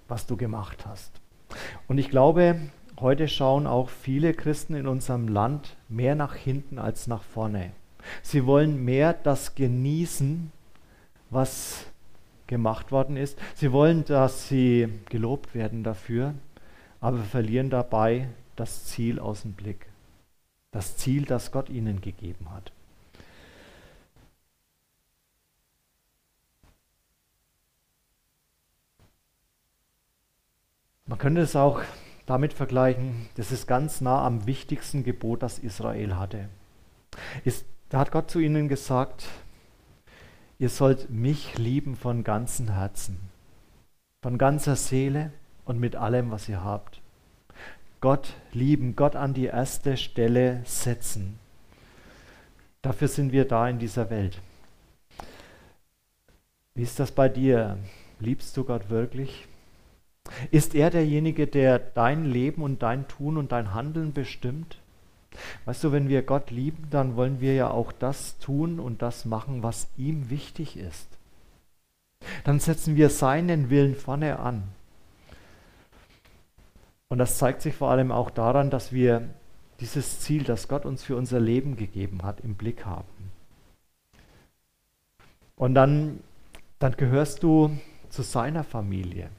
was 0.09 0.25
du 0.25 0.35
gemacht 0.35 0.85
hast. 0.85 1.11
Und 1.87 1.97
ich 1.97 2.09
glaube, 2.09 2.59
heute 2.99 3.27
schauen 3.27 3.67
auch 3.67 3.89
viele 3.89 4.33
Christen 4.33 4.75
in 4.75 4.87
unserem 4.87 5.27
Land 5.27 5.77
mehr 5.87 6.15
nach 6.15 6.35
hinten 6.35 6.79
als 6.79 7.07
nach 7.07 7.23
vorne. 7.23 7.71
Sie 8.21 8.45
wollen 8.45 8.83
mehr 8.83 9.13
das 9.13 9.55
genießen, 9.55 10.51
was 11.29 11.85
gemacht 12.49 12.91
worden 12.91 13.15
ist. 13.15 13.39
Sie 13.55 13.71
wollen, 13.71 14.03
dass 14.03 14.49
sie 14.49 14.89
gelobt 15.09 15.55
werden 15.55 15.83
dafür, 15.83 16.33
aber 16.99 17.19
verlieren 17.19 17.69
dabei 17.69 18.27
das 18.57 18.85
Ziel 18.85 19.19
aus 19.19 19.43
dem 19.43 19.53
Blick. 19.53 19.85
Das 20.71 20.97
Ziel, 20.97 21.23
das 21.25 21.51
Gott 21.51 21.69
ihnen 21.69 22.01
gegeben 22.01 22.51
hat. 22.51 22.73
Man 31.05 31.17
könnte 31.17 31.41
es 31.41 31.55
auch 31.55 31.81
damit 32.25 32.53
vergleichen, 32.53 33.29
das 33.35 33.51
ist 33.51 33.65
ganz 33.65 34.01
nah 34.01 34.23
am 34.23 34.45
wichtigsten 34.45 35.03
Gebot, 35.03 35.41
das 35.41 35.57
Israel 35.57 36.17
hatte. 36.17 36.49
Ist, 37.43 37.65
da 37.89 37.99
hat 37.99 38.11
Gott 38.11 38.29
zu 38.29 38.39
ihnen 38.39 38.67
gesagt, 38.67 39.27
ihr 40.59 40.69
sollt 40.69 41.09
mich 41.09 41.57
lieben 41.57 41.95
von 41.95 42.23
ganzem 42.23 42.69
Herzen, 42.69 43.17
von 44.21 44.37
ganzer 44.37 44.75
Seele 44.75 45.31
und 45.65 45.79
mit 45.79 45.95
allem, 45.95 46.31
was 46.31 46.49
ihr 46.49 46.63
habt. 46.63 47.01
Gott 48.01 48.33
lieben, 48.53 48.95
Gott 48.95 49.15
an 49.15 49.33
die 49.33 49.45
erste 49.45 49.97
Stelle 49.97 50.61
setzen. 50.65 51.39
Dafür 52.81 53.07
sind 53.07 53.31
wir 53.31 53.45
da 53.45 53.67
in 53.67 53.79
dieser 53.79 54.09
Welt. 54.09 54.39
Wie 56.75 56.83
ist 56.83 56.99
das 56.99 57.11
bei 57.11 57.27
dir? 57.27 57.77
Liebst 58.19 58.55
du 58.55 58.63
Gott 58.63 58.89
wirklich? 58.89 59.47
Ist 60.51 60.75
er 60.75 60.89
derjenige, 60.89 61.47
der 61.47 61.79
dein 61.79 62.25
Leben 62.25 62.61
und 62.61 62.83
dein 62.83 63.07
Tun 63.07 63.37
und 63.37 63.51
dein 63.51 63.73
Handeln 63.73 64.13
bestimmt? 64.13 64.77
Weißt 65.65 65.83
du, 65.83 65.91
wenn 65.91 66.09
wir 66.09 66.21
Gott 66.21 66.51
lieben, 66.51 66.87
dann 66.89 67.15
wollen 67.15 67.41
wir 67.41 67.53
ja 67.53 67.69
auch 67.69 67.91
das 67.91 68.37
tun 68.39 68.79
und 68.79 69.01
das 69.01 69.25
machen, 69.25 69.63
was 69.63 69.87
ihm 69.97 70.29
wichtig 70.29 70.77
ist. 70.77 71.07
Dann 72.43 72.59
setzen 72.59 72.95
wir 72.95 73.09
seinen 73.09 73.69
Willen 73.69 73.95
vorne 73.95 74.39
an. 74.39 74.63
Und 77.09 77.17
das 77.17 77.37
zeigt 77.37 77.61
sich 77.61 77.75
vor 77.75 77.89
allem 77.89 78.11
auch 78.11 78.29
daran, 78.29 78.69
dass 78.69 78.91
wir 78.91 79.27
dieses 79.79 80.19
Ziel, 80.19 80.43
das 80.43 80.67
Gott 80.67 80.85
uns 80.85 81.03
für 81.03 81.15
unser 81.15 81.39
Leben 81.39 81.75
gegeben 81.75 82.23
hat, 82.23 82.41
im 82.41 82.55
Blick 82.55 82.85
haben. 82.85 83.07
Und 85.55 85.73
dann, 85.73 86.19
dann 86.79 86.95
gehörst 86.95 87.43
du 87.43 87.77
zu 88.09 88.21
seiner 88.21 88.63
Familie. 88.63 89.29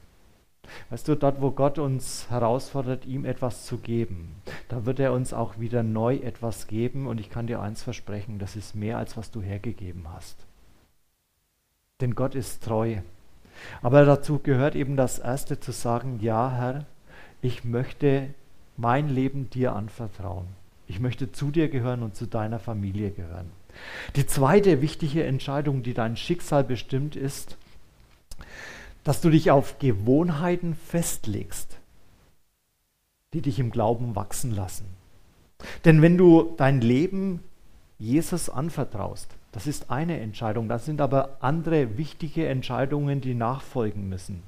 Weißt 0.89 1.07
du, 1.07 1.15
dort, 1.15 1.41
wo 1.41 1.51
Gott 1.51 1.79
uns 1.79 2.29
herausfordert, 2.29 3.05
ihm 3.05 3.25
etwas 3.25 3.65
zu 3.65 3.77
geben, 3.77 4.35
da 4.69 4.85
wird 4.85 4.99
er 4.99 5.13
uns 5.13 5.33
auch 5.33 5.59
wieder 5.59 5.83
neu 5.83 6.15
etwas 6.15 6.67
geben. 6.67 7.07
Und 7.07 7.19
ich 7.19 7.29
kann 7.29 7.47
dir 7.47 7.61
eins 7.61 7.83
versprechen, 7.83 8.39
das 8.39 8.55
ist 8.55 8.75
mehr, 8.75 8.97
als 8.97 9.17
was 9.17 9.31
du 9.31 9.41
hergegeben 9.41 10.05
hast. 10.11 10.37
Denn 12.01 12.15
Gott 12.15 12.35
ist 12.35 12.63
treu. 12.63 12.97
Aber 13.81 14.05
dazu 14.05 14.39
gehört 14.39 14.75
eben 14.75 14.97
das 14.97 15.19
Erste 15.19 15.59
zu 15.59 15.71
sagen, 15.71 16.19
ja 16.21 16.51
Herr, 16.51 16.85
ich 17.41 17.63
möchte 17.63 18.33
mein 18.77 19.09
Leben 19.09 19.49
dir 19.49 19.73
anvertrauen. 19.73 20.47
Ich 20.87 20.99
möchte 20.99 21.31
zu 21.31 21.51
dir 21.51 21.69
gehören 21.69 22.03
und 22.03 22.15
zu 22.15 22.25
deiner 22.25 22.59
Familie 22.59 23.11
gehören. 23.11 23.51
Die 24.15 24.25
zweite 24.25 24.81
wichtige 24.81 25.23
Entscheidung, 25.23 25.83
die 25.83 25.93
dein 25.93 26.17
Schicksal 26.17 26.63
bestimmt, 26.63 27.15
ist, 27.15 27.57
dass 29.03 29.21
du 29.21 29.29
dich 29.29 29.51
auf 29.51 29.79
Gewohnheiten 29.79 30.75
festlegst, 30.75 31.77
die 33.33 33.41
dich 33.41 33.59
im 33.59 33.71
Glauben 33.71 34.15
wachsen 34.15 34.51
lassen. 34.55 34.85
Denn 35.85 36.01
wenn 36.01 36.17
du 36.17 36.53
dein 36.57 36.81
Leben 36.81 37.41
Jesus 37.99 38.49
anvertraust, 38.49 39.29
das 39.51 39.67
ist 39.67 39.91
eine 39.91 40.19
Entscheidung, 40.19 40.69
das 40.69 40.85
sind 40.85 41.01
aber 41.01 41.37
andere 41.41 41.97
wichtige 41.97 42.47
Entscheidungen, 42.47 43.21
die 43.21 43.33
nachfolgen 43.33 44.07
müssen. 44.07 44.43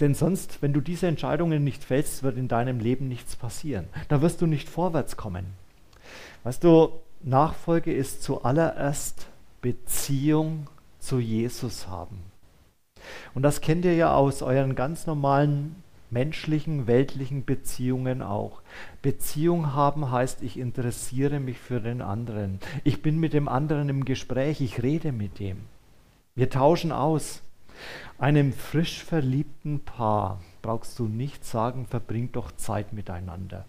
Denn 0.00 0.14
sonst, 0.14 0.60
wenn 0.60 0.74
du 0.74 0.80
diese 0.80 1.06
Entscheidungen 1.06 1.64
nicht 1.64 1.82
fällst, 1.82 2.22
wird 2.22 2.36
in 2.36 2.48
deinem 2.48 2.80
Leben 2.80 3.08
nichts 3.08 3.34
passieren. 3.34 3.86
Da 4.08 4.20
wirst 4.20 4.42
du 4.42 4.46
nicht 4.46 4.68
vorwärts 4.68 5.16
kommen. 5.16 5.46
Weißt 6.44 6.62
du, 6.62 7.00
Nachfolge 7.22 7.94
ist 7.94 8.22
zuallererst 8.22 9.26
Beziehung 9.62 10.68
zu 10.98 11.18
Jesus 11.18 11.88
haben. 11.88 12.20
Und 13.34 13.42
das 13.42 13.60
kennt 13.60 13.84
ihr 13.84 13.94
ja 13.94 14.14
aus 14.14 14.42
euren 14.42 14.74
ganz 14.74 15.06
normalen 15.06 15.76
menschlichen, 16.10 16.86
weltlichen 16.86 17.44
Beziehungen 17.44 18.22
auch. 18.22 18.62
Beziehung 19.02 19.74
haben 19.74 20.10
heißt, 20.10 20.42
ich 20.42 20.58
interessiere 20.58 21.40
mich 21.40 21.58
für 21.58 21.80
den 21.80 22.02
anderen. 22.02 22.60
Ich 22.84 23.02
bin 23.02 23.18
mit 23.18 23.32
dem 23.32 23.48
anderen 23.48 23.88
im 23.88 24.04
Gespräch, 24.04 24.60
ich 24.60 24.82
rede 24.82 25.12
mit 25.12 25.38
dem. 25.38 25.58
Wir 26.34 26.50
tauschen 26.50 26.92
aus. 26.92 27.42
Einem 28.18 28.52
frisch 28.52 29.04
verliebten 29.04 29.80
Paar 29.80 30.40
brauchst 30.62 30.98
du 30.98 31.06
nicht 31.06 31.44
sagen, 31.44 31.86
verbringt 31.86 32.36
doch 32.36 32.52
Zeit 32.52 32.92
miteinander. 32.92 33.66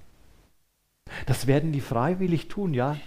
Das 1.25 1.47
werden 1.47 1.71
die 1.71 1.81
freiwillig 1.81 2.47
tun, 2.47 2.73
ja? 2.73 2.97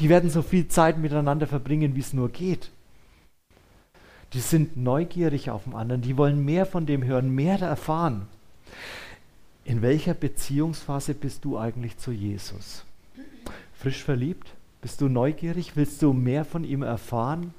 Die 0.00 0.08
werden 0.08 0.30
so 0.30 0.42
viel 0.42 0.68
Zeit 0.68 0.98
miteinander 0.98 1.46
verbringen, 1.46 1.94
wie 1.94 2.00
es 2.00 2.12
nur 2.12 2.28
geht. 2.28 2.70
Die 4.34 4.40
sind 4.40 4.76
neugierig 4.76 5.50
auf 5.50 5.64
den 5.64 5.74
anderen, 5.74 6.02
die 6.02 6.16
wollen 6.16 6.44
mehr 6.44 6.66
von 6.66 6.84
dem 6.84 7.04
hören, 7.04 7.34
mehr 7.34 7.58
erfahren. 7.60 8.28
In 9.64 9.82
welcher 9.82 10.14
Beziehungsphase 10.14 11.14
bist 11.14 11.44
du 11.44 11.58
eigentlich 11.58 11.98
zu 11.98 12.10
Jesus? 12.10 12.84
Frisch 13.74 14.02
verliebt? 14.02 14.48
Bist 14.82 15.00
du 15.00 15.08
neugierig? 15.08 15.76
Willst 15.76 16.02
du 16.02 16.12
mehr 16.12 16.44
von 16.44 16.64
ihm 16.64 16.82
erfahren? 16.82 17.54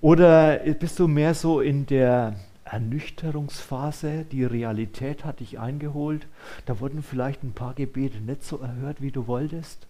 Oder 0.00 0.58
bist 0.58 0.98
du 0.98 1.08
mehr 1.08 1.34
so 1.34 1.60
in 1.60 1.86
der 1.86 2.34
Ernüchterungsphase? 2.64 4.26
Die 4.30 4.44
Realität 4.44 5.24
hat 5.24 5.40
dich 5.40 5.58
eingeholt. 5.58 6.26
Da 6.66 6.80
wurden 6.80 7.02
vielleicht 7.02 7.42
ein 7.42 7.52
paar 7.52 7.74
Gebete 7.74 8.18
nicht 8.18 8.44
so 8.44 8.58
erhört, 8.58 9.00
wie 9.00 9.10
du 9.10 9.26
wolltest. 9.26 9.86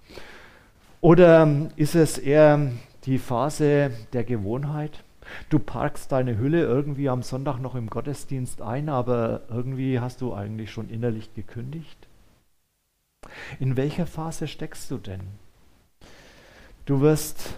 Oder 1.00 1.70
ist 1.76 1.94
es 1.94 2.18
eher 2.18 2.72
die 3.04 3.18
Phase 3.18 3.90
der 4.12 4.24
Gewohnheit? 4.24 5.02
Du 5.48 5.58
parkst 5.58 6.10
deine 6.12 6.38
Hülle 6.38 6.62
irgendwie 6.62 7.08
am 7.08 7.22
Sonntag 7.22 7.58
noch 7.58 7.74
im 7.74 7.88
Gottesdienst 7.88 8.62
ein, 8.62 8.88
aber 8.88 9.42
irgendwie 9.48 10.00
hast 10.00 10.20
du 10.20 10.32
eigentlich 10.34 10.70
schon 10.70 10.88
innerlich 10.88 11.34
gekündigt. 11.34 12.08
In 13.58 13.76
welcher 13.76 14.06
Phase 14.06 14.48
steckst 14.48 14.90
du 14.90 14.98
denn? 14.98 15.20
Du 16.86 17.00
wirst 17.00 17.54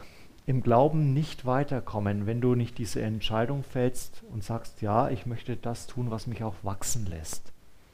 im 0.46 0.62
Glauben 0.62 1.14
nicht 1.14 1.46
weiterkommen, 1.46 2.26
wenn 2.26 2.40
du 2.40 2.54
nicht 2.54 2.78
diese 2.78 3.00
Entscheidung 3.00 3.62
fällst 3.62 4.22
und 4.32 4.42
sagst, 4.42 4.82
ja, 4.82 5.08
ich 5.08 5.26
möchte 5.26 5.56
das 5.56 5.86
tun, 5.86 6.10
was 6.10 6.26
mich 6.26 6.42
auch 6.42 6.56
wachsen 6.62 7.06
lässt. 7.06 7.52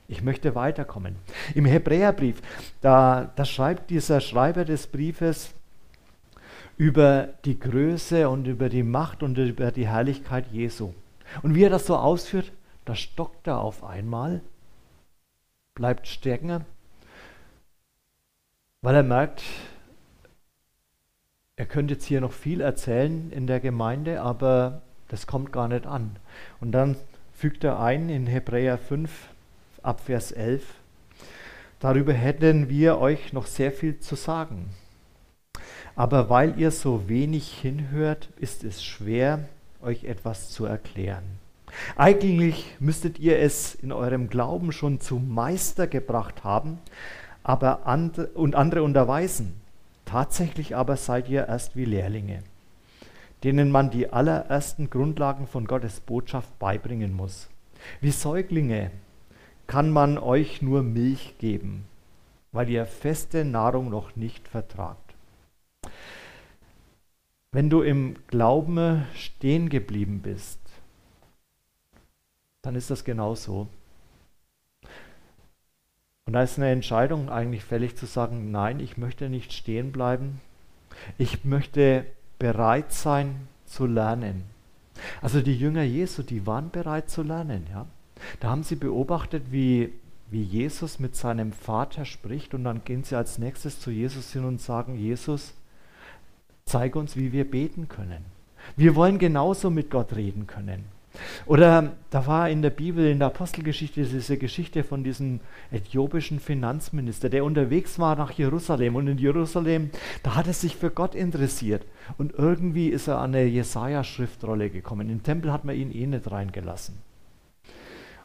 Ich 0.09 0.23
möchte 0.23 0.55
weiterkommen. 0.55 1.17
Im 1.55 1.67
Hebräerbrief, 1.67 2.41
da, 2.81 3.31
da 3.37 3.45
schreibt 3.45 3.91
dieser 3.91 4.21
Schreiber 4.21 4.65
des 4.65 4.87
Briefes, 4.87 5.53
über 6.79 7.31
die 7.45 7.59
Größe 7.59 8.29
und 8.29 8.47
über 8.47 8.69
die 8.69 8.85
Macht 8.85 9.25
und 9.25 9.37
über 9.37 9.73
die 9.73 9.89
Herrlichkeit 9.89 10.47
Jesu. 10.53 10.95
Und 11.43 11.57
wie 11.57 11.65
er 11.65 11.71
das 11.71 11.87
so 11.87 11.97
ausführt, 11.97 12.53
da 12.85 12.95
stockt 12.95 13.49
er 13.49 13.59
auf 13.61 13.83
einmal, 13.85 14.41
bleibt 15.75 16.07
stecken, 16.07 16.65
weil 18.81 18.95
er 18.95 19.03
merkt, 19.03 19.43
er 21.57 21.67
könnte 21.67 21.95
jetzt 21.95 22.05
hier 22.05 22.21
noch 22.21 22.33
viel 22.33 22.61
erzählen 22.61 23.33
in 23.33 23.49
der 23.49 23.59
Gemeinde, 23.59 24.23
aber 24.23 24.81
das 25.09 25.27
kommt 25.27 25.53
gar 25.53 25.67
nicht 25.67 25.85
an. 25.85 26.17
Und 26.61 26.71
dann 26.71 26.97
fügt 27.35 27.65
er 27.65 27.81
ein 27.81 28.09
in 28.09 28.29
Hebräer 28.29 28.79
5 28.79 29.11
ab 29.83 30.01
Vers 30.01 30.31
11, 30.31 30.63
darüber 31.81 32.12
hätten 32.12 32.69
wir 32.69 32.99
euch 32.99 33.33
noch 33.33 33.47
sehr 33.47 33.73
viel 33.73 33.99
zu 33.99 34.14
sagen. 34.14 34.71
Aber 35.99 36.31
weil 36.31 36.59
ihr 36.59 36.71
so 36.71 37.09
wenig 37.09 37.49
hinhört, 37.53 38.29
ist 38.39 38.65
es 38.65 38.85
schwer, 38.85 39.49
euch 39.83 40.05
etwas 40.05 40.51
zu 40.51 40.65
erklären. 40.65 41.25
Eigentlich 41.97 42.77
müsstet 42.81 43.19
ihr 43.19 43.39
es 43.39 43.75
in 43.75 43.93
eurem 43.93 44.29
Glauben 44.29 44.73
schon 44.73 45.01
zum 45.01 45.35
Meister 45.35 45.87
gebracht 45.87 46.45
haben 46.45 46.79
aber 47.49 47.87
and 47.87 48.19
und 48.37 48.55
andere 48.55 48.83
unterweisen. 48.83 49.55
Tatsächlich 50.05 50.77
aber 50.77 50.99
seid 50.99 51.31
ihr 51.31 51.49
erst 51.49 51.77
wie 51.77 51.87
Lehrlinge, 51.87 52.43
denen 53.43 53.71
man 53.71 53.91
die 53.91 54.13
allerersten 54.13 54.91
Grundlagen 54.91 55.47
von 55.47 55.67
Gottes 55.67 56.01
Botschaft 56.01 56.59
beibringen 56.59 57.15
muss. 57.15 57.49
Wie 58.03 58.11
Säuglinge 58.11 58.91
kann 59.67 59.91
man 59.91 60.19
euch 60.19 60.61
nur 60.61 60.83
Milch 60.83 61.37
geben, 61.39 61.87
weil 62.53 62.69
ihr 62.69 62.85
feste 62.85 63.47
Nahrung 63.47 63.89
noch 63.89 64.15
nicht 64.15 64.47
vertragt. 64.47 65.08
Wenn 67.51 67.71
du 67.71 67.81
im 67.83 68.17
Glauben 68.27 69.05
stehen 69.15 69.69
geblieben 69.71 70.21
bist, 70.21 70.61
dann 72.63 72.75
ist 72.75 72.91
das 72.91 73.05
genauso. 73.05 73.69
Und 76.27 76.35
da 76.35 76.43
ist 76.43 76.59
eine 76.59 76.71
Entscheidung 76.71 77.31
eigentlich 77.31 77.65
fällig 77.65 77.97
zu 77.97 78.05
sagen, 78.05 78.51
nein, 78.51 78.81
ich 78.81 78.99
möchte 78.99 79.31
nicht 79.31 79.55
stehen 79.55 79.93
bleiben. 79.93 80.43
Ich 81.17 81.45
möchte 81.45 82.05
bereit 82.39 82.93
sein 82.93 83.49
zu 83.65 83.87
lernen. 83.87 84.45
Also 85.23 85.41
die 85.41 85.57
Jünger 85.57 85.85
Jesu, 85.85 86.23
die 86.23 86.47
waren 86.47 86.71
bereit 86.71 87.09
zu 87.09 87.23
lernen. 87.23 87.67
Ja? 87.71 87.87
Da 88.41 88.51
haben 88.51 88.63
sie 88.63 88.77
beobachtet, 88.77 89.45
wie, 89.51 89.95
wie 90.31 90.43
Jesus 90.43 90.99
mit 90.99 91.17
seinem 91.17 91.53
Vater 91.53 92.05
spricht 92.05 92.53
und 92.53 92.65
dann 92.65 92.85
gehen 92.85 93.05
sie 93.05 93.17
als 93.17 93.39
nächstes 93.39 93.81
zu 93.81 93.91
Jesus 93.91 94.31
hin 94.33 94.45
und 94.45 94.61
sagen, 94.61 94.99
Jesus, 94.99 95.55
Zeig 96.68 96.96
uns, 96.96 97.16
wie 97.16 97.33
wir 97.33 97.50
beten 97.50 97.88
können. 97.88 98.24
Wir 98.76 98.94
wollen 98.94 99.18
genauso 99.18 99.70
mit 99.70 99.90
Gott 99.90 100.14
reden 100.14 100.46
können. 100.46 100.85
Oder 101.46 101.92
da 102.11 102.26
war 102.26 102.50
in 102.50 102.61
der 102.61 102.70
Bibel, 102.70 103.07
in 103.07 103.20
der 103.20 103.28
Apostelgeschichte, 103.28 104.02
diese 104.02 104.37
Geschichte 104.37 104.85
von 104.85 105.02
diesem 105.02 105.40
äthiopischen 105.70 106.38
Finanzminister, 106.38 107.31
der 107.31 107.44
unterwegs 107.44 107.98
war 107.98 108.16
nach 108.16 108.33
Jerusalem. 108.33 108.96
Und 108.96 109.09
in 109.09 109.16
Jerusalem, 109.16 109.90
da 110.22 110.35
hat 110.35 110.46
er 110.46 110.52
sich 110.52 110.76
für 110.76 110.90
Gott 110.90 111.14
interessiert. 111.14 111.87
Und 112.18 112.35
irgendwie 112.37 112.88
ist 112.88 113.09
er 113.09 113.18
an 113.18 113.35
eine 113.35 113.46
Jesaja-Schriftrolle 113.46 114.68
gekommen. 114.68 115.09
Im 115.09 115.22
Tempel 115.22 115.50
hat 115.50 115.64
man 115.64 115.74
ihn 115.74 115.90
eh 115.90 116.07
nicht 116.07 116.31
reingelassen. 116.31 116.98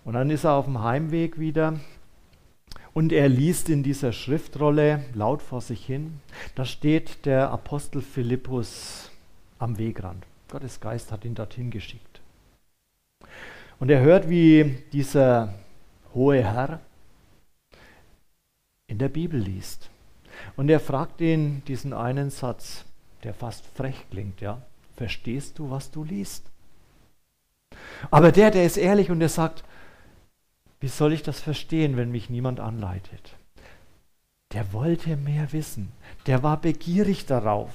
Und 0.04 0.16
dann 0.16 0.30
ist 0.30 0.44
er 0.44 0.54
auf 0.54 0.66
dem 0.66 0.84
Heimweg 0.84 1.40
wieder 1.40 1.80
und 2.94 3.12
er 3.12 3.28
liest 3.30 3.70
in 3.70 3.84
dieser 3.84 4.12
Schriftrolle 4.12 5.04
laut 5.14 5.42
vor 5.42 5.62
sich 5.62 5.86
hin, 5.86 6.20
da 6.56 6.66
steht 6.66 7.26
der 7.26 7.50
Apostel 7.52 8.02
Philippus 8.02 9.10
am 9.60 9.78
Wegrand. 9.78 10.26
Gottes 10.50 10.80
Geist 10.80 11.12
hat 11.12 11.26
ihn 11.26 11.36
dorthin 11.36 11.72
geschickt. 11.72 12.22
Und 13.80 13.90
er 13.90 14.02
hört, 14.02 14.30
wie 14.30 14.78
dieser 14.94 15.56
hohe 16.14 16.44
Herr 16.44 16.80
in 18.88 19.00
der 19.00 19.10
Bibel 19.10 19.40
liest. 19.40 19.90
Und 20.56 20.70
er 20.70 20.80
fragt 20.80 21.22
ihn 21.22 21.64
diesen 21.68 21.94
einen 21.94 22.30
Satz, 22.30 22.86
der 23.24 23.34
fast 23.34 23.66
frech 23.66 24.06
klingt, 24.12 24.42
ja. 24.42 24.62
Verstehst 24.96 25.58
du, 25.58 25.72
was 25.72 25.90
du 25.90 26.04
liest? 26.04 26.46
Aber 28.12 28.32
der, 28.32 28.52
der 28.52 28.66
ist 28.66 28.78
ehrlich 28.78 29.10
und 29.10 29.20
der 29.20 29.30
sagt, 29.30 29.64
wie 30.84 30.90
soll 30.90 31.14
ich 31.14 31.24
das 31.24 31.40
verstehen, 31.40 31.96
wenn 31.96 32.12
mich 32.12 32.30
niemand 32.30 32.60
anleitet? 32.60 33.38
Der 34.52 34.74
wollte 34.74 35.16
mehr 35.16 35.54
wissen. 35.54 35.94
Der 36.28 36.44
war 36.44 36.60
begierig 36.60 37.26
darauf. 37.26 37.70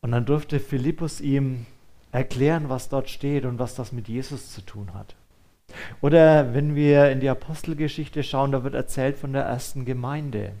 Und 0.00 0.12
dann 0.12 0.26
durfte 0.26 0.60
Philippus 0.60 1.20
ihm 1.20 1.66
erklären, 2.12 2.68
was 2.68 2.88
dort 2.88 3.10
steht 3.10 3.44
und 3.44 3.58
was 3.58 3.74
das 3.74 3.90
mit 3.90 4.06
Jesus 4.06 4.52
zu 4.52 4.60
tun 4.60 4.94
hat. 4.94 5.16
Oder 6.00 6.54
wenn 6.54 6.76
wir 6.76 7.10
in 7.10 7.18
die 7.18 7.28
Apostelgeschichte 7.28 8.22
schauen, 8.22 8.52
da 8.52 8.62
wird 8.62 8.74
erzählt 8.74 9.18
von 9.18 9.32
der 9.32 9.42
ersten 9.42 9.84
Gemeinde, 9.84 10.52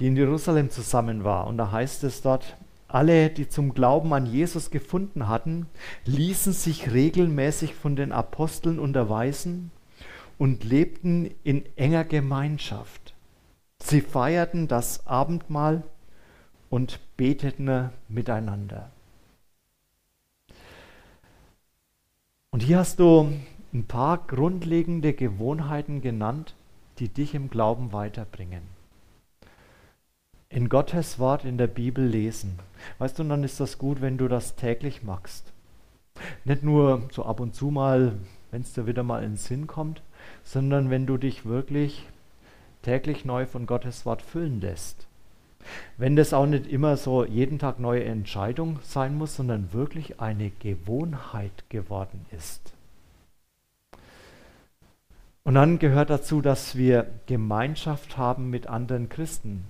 die 0.00 0.08
in 0.08 0.16
Jerusalem 0.16 0.70
zusammen 0.70 1.22
war. 1.22 1.46
Und 1.46 1.56
da 1.56 1.70
heißt 1.70 2.02
es 2.02 2.20
dort, 2.20 2.56
alle, 2.94 3.30
die 3.30 3.48
zum 3.48 3.74
Glauben 3.74 4.12
an 4.12 4.26
Jesus 4.26 4.70
gefunden 4.70 5.28
hatten, 5.28 5.66
ließen 6.04 6.52
sich 6.52 6.92
regelmäßig 6.92 7.74
von 7.74 7.96
den 7.96 8.12
Aposteln 8.12 8.78
unterweisen 8.78 9.70
und 10.38 10.64
lebten 10.64 11.30
in 11.44 11.64
enger 11.76 12.04
Gemeinschaft. 12.04 13.14
Sie 13.82 14.00
feierten 14.00 14.68
das 14.68 15.06
Abendmahl 15.06 15.82
und 16.70 17.00
beteten 17.16 17.90
miteinander. 18.08 18.90
Und 22.50 22.62
hier 22.62 22.78
hast 22.78 22.98
du 22.98 23.32
ein 23.72 23.84
paar 23.86 24.18
grundlegende 24.18 25.14
Gewohnheiten 25.14 26.02
genannt, 26.02 26.54
die 26.98 27.08
dich 27.08 27.34
im 27.34 27.48
Glauben 27.48 27.92
weiterbringen 27.92 28.71
in 30.52 30.68
Gottes 30.68 31.18
Wort 31.18 31.44
in 31.44 31.56
der 31.56 31.66
Bibel 31.66 32.04
lesen. 32.04 32.58
Weißt 32.98 33.18
du, 33.18 33.24
dann 33.24 33.42
ist 33.42 33.58
das 33.58 33.78
gut, 33.78 34.02
wenn 34.02 34.18
du 34.18 34.28
das 34.28 34.54
täglich 34.54 35.02
machst. 35.02 35.50
Nicht 36.44 36.62
nur 36.62 37.08
so 37.10 37.24
ab 37.24 37.40
und 37.40 37.54
zu 37.54 37.70
mal, 37.70 38.12
wenn 38.50 38.60
es 38.60 38.74
dir 38.74 38.86
wieder 38.86 39.02
mal 39.02 39.22
in 39.22 39.32
den 39.32 39.36
Sinn 39.36 39.66
kommt, 39.66 40.02
sondern 40.44 40.90
wenn 40.90 41.06
du 41.06 41.16
dich 41.16 41.46
wirklich 41.46 42.06
täglich 42.82 43.24
neu 43.24 43.46
von 43.46 43.64
Gottes 43.66 44.04
Wort 44.04 44.20
füllen 44.20 44.60
lässt. 44.60 45.06
Wenn 45.96 46.16
das 46.16 46.34
auch 46.34 46.46
nicht 46.46 46.66
immer 46.66 46.96
so 46.96 47.24
jeden 47.24 47.58
Tag 47.58 47.78
neue 47.78 48.04
Entscheidung 48.04 48.78
sein 48.82 49.16
muss, 49.16 49.36
sondern 49.36 49.72
wirklich 49.72 50.20
eine 50.20 50.50
Gewohnheit 50.50 51.64
geworden 51.70 52.26
ist. 52.30 52.74
Und 55.44 55.54
dann 55.54 55.78
gehört 55.78 56.10
dazu, 56.10 56.42
dass 56.42 56.76
wir 56.76 57.06
Gemeinschaft 57.26 58.18
haben 58.18 58.50
mit 58.50 58.66
anderen 58.66 59.08
Christen. 59.08 59.64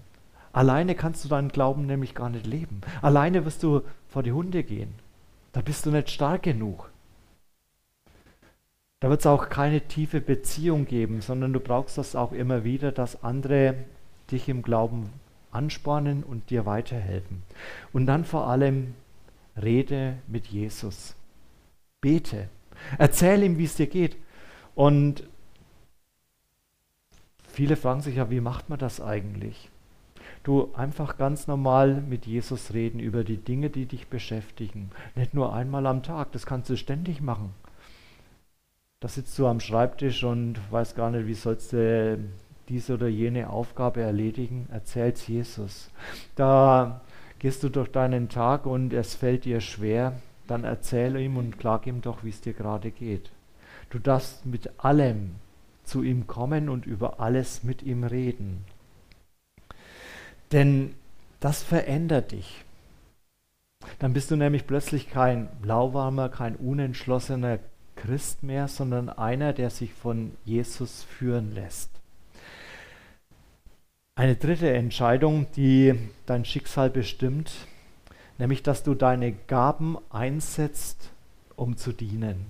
Alleine 0.53 0.95
kannst 0.95 1.25
du 1.25 1.29
deinen 1.29 1.49
Glauben 1.49 1.87
nämlich 1.87 2.15
gar 2.15 2.29
nicht 2.29 2.47
leben. 2.47 2.83
Alleine 3.01 3.45
wirst 3.45 3.63
du 3.63 3.83
vor 4.09 4.23
die 4.23 4.33
Hunde 4.33 4.63
gehen. 4.65 4.95
Da 5.53 5.61
bist 5.63 5.87
du 5.87 5.91
nicht 5.91 6.11
stark 6.11 6.43
genug. 6.43 6.91
Da 9.01 9.11
wird 9.11 9.21
es 9.21 9.27
auch 9.27 9.49
keine 9.49 9.81
tiefe 9.81 10.21
Beziehung 10.21 10.87
geben, 10.87 11.23
sondern 11.23 11.53
du 11.53 11.59
brauchst 11.59 11.99
das 11.99 12.15
auch 12.15 12.31
immer 12.31 12.63
wieder, 12.63 12.93
dass 12.93 13.25
andere 13.25 13.75
dich 14.31 14.49
im 14.49 14.63
Glauben 14.63 15.11
anspornen 15.51 16.23
und 16.23 16.51
dir 16.51 16.67
weiterhelfen. 16.67 17.43
Und 17.93 18.07
dann 18.07 18.25
vor 18.25 18.47
allem 18.47 18.95
rede 19.61 20.19
mit 20.29 20.47
Jesus. 20.47 21.17
Bete. 22.01 22.49
Erzähl 22.97 23.43
ihm, 23.43 23.59
wie 23.59 23.65
es 23.65 23.75
dir 23.75 23.89
geht. 23.89 24.17
Und 24.77 25.25
viele 27.49 27.75
fragen 27.75 28.03
sich 28.03 28.15
ja, 28.15 28.31
wie 28.31 28.41
macht 28.41 28.69
man 28.69 28.79
das 28.79 29.01
eigentlich? 29.01 29.72
Du 30.43 30.75
einfach 30.75 31.19
ganz 31.19 31.47
normal 31.47 32.01
mit 32.01 32.27
Jesus 32.27 32.73
reden 32.73 32.99
über 32.99 33.23
die 33.23 33.37
Dinge, 33.37 33.71
die 33.71 33.87
dich 33.87 34.09
beschäftigen. 34.09 34.91
Nicht 35.15 35.35
nur 35.35 35.53
einmal 35.53 35.87
am 35.87 36.03
Tag, 36.03 36.33
das 36.33 36.47
kannst 36.47 36.69
du 36.69 36.77
ständig 36.77 37.21
machen. 37.21 37.55
Da 39.01 39.09
sitzt 39.09 39.39
du 39.39 39.47
am 39.47 39.61
Schreibtisch 39.61 40.25
und 40.25 40.59
weißt 40.71 40.97
gar 40.97 41.11
nicht, 41.11 41.27
wie 41.27 41.35
sollst 41.35 41.73
du 41.73 42.19
diese 42.69 42.95
oder 42.95 43.09
jene 43.09 43.51
Aufgabe 43.51 44.01
erledigen, 44.01 44.69
erzählst 44.73 45.29
Jesus. 45.29 45.91
Da 46.37 47.01
gehst 47.39 47.63
du 47.63 47.69
durch 47.69 47.91
deinen 47.91 48.29
Tag 48.29 48.67
und 48.67 48.93
es 48.93 49.15
fällt 49.15 49.45
dir 49.45 49.61
schwer, 49.61 50.15
dann 50.47 50.65
erzähle 50.65 51.21
ihm 51.21 51.37
und 51.37 51.59
klag 51.59 51.87
ihm 51.87 52.01
doch, 52.01 52.25
wie 52.25 52.31
es 52.31 52.41
dir 52.41 52.53
gerade 52.53 52.91
geht. 52.91 53.31
Du 53.91 53.99
darfst 53.99 54.47
mit 54.47 54.71
allem 54.79 55.37
zu 55.85 56.03
ihm 56.03 56.27
kommen 56.27 56.69
und 56.69 56.87
über 56.87 57.21
alles 57.21 57.63
mit 57.65 57.83
ihm 57.83 58.05
reden. 58.05 58.65
Denn 60.53 60.95
das 61.41 61.63
verändert 61.63 62.33
dich. 62.33 62.65
Dann 63.99 64.13
bist 64.13 64.31
du 64.31 64.37
nämlich 64.37 64.67
plötzlich 64.67 65.11
kein 65.11 65.49
lauwarmer, 65.63 66.29
kein 66.29 66.57
unentschlossener 66.57 67.59
Christ 67.97 68.43
mehr, 68.43 68.69
sondern 68.69 69.09
einer, 69.09 69.53
der 69.53 69.71
sich 69.71 69.93
von 69.93 70.33
Jesus 70.45 71.03
führen 71.03 71.53
lässt. 71.53 71.91
Eine 74.15 74.37
dritte 74.37 74.71
Entscheidung, 74.73 75.47
die 75.57 75.95
dein 76.27 76.45
Schicksal 76.45 76.91
bestimmt, 76.91 77.53
nämlich 78.39 78.63
dass 78.63 78.83
du 78.83 78.95
deine 78.95 79.33
Gaben 79.33 79.97
einsetzt, 80.11 81.11
um 81.57 81.77
zu 81.77 81.93
dienen. 81.93 82.47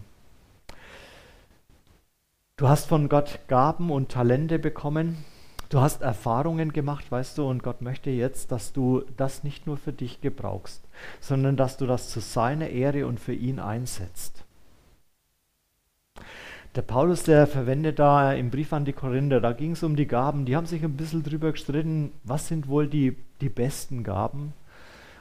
Du 2.57 2.69
hast 2.69 2.87
von 2.87 3.09
Gott 3.09 3.41
Gaben 3.49 3.91
und 3.91 4.11
Talente 4.11 4.59
bekommen, 4.59 5.25
du 5.73 5.81
hast 5.81 6.03
Erfahrungen 6.03 6.73
gemacht, 6.73 7.11
weißt 7.11 7.39
du, 7.39 7.49
und 7.49 7.63
Gott 7.63 7.81
möchte 7.81 8.11
jetzt, 8.11 8.53
dass 8.53 8.73
du 8.73 9.05
das 9.17 9.43
nicht 9.43 9.67
nur 9.67 9.79
für 9.79 9.93
dich 9.93 10.21
gebrauchst, 10.21 10.83
sondern 11.21 11.57
dass 11.57 11.79
du 11.79 11.87
das 11.87 12.11
zu 12.11 12.21
seiner 12.21 12.69
Ehre 12.69 13.07
und 13.07 13.19
für 13.19 13.33
ihn 13.33 13.59
einsetzt. 13.59 14.45
Der 16.75 16.83
Paulus, 16.83 17.23
der 17.23 17.47
verwendet 17.47 17.99
da 17.99 18.33
im 18.33 18.51
Brief 18.51 18.73
an 18.73 18.85
die 18.85 18.93
Korinther, 18.93 19.41
da 19.41 19.53
ging 19.53 19.73
es 19.73 19.83
um 19.83 19.97
die 19.97 20.07
Gaben. 20.07 20.47
Die 20.47 20.57
haben 20.57 20.67
sich 20.67 20.83
ein 20.83 20.97
bisschen 20.97 21.23
drüber 21.23 21.53
gestritten, 21.53 22.13
was 22.25 22.49
sind 22.49 22.69
wohl 22.69 22.87
die, 22.87 23.17
die 23.41 23.51
besten 23.51 24.05
Gaben. 24.05 24.55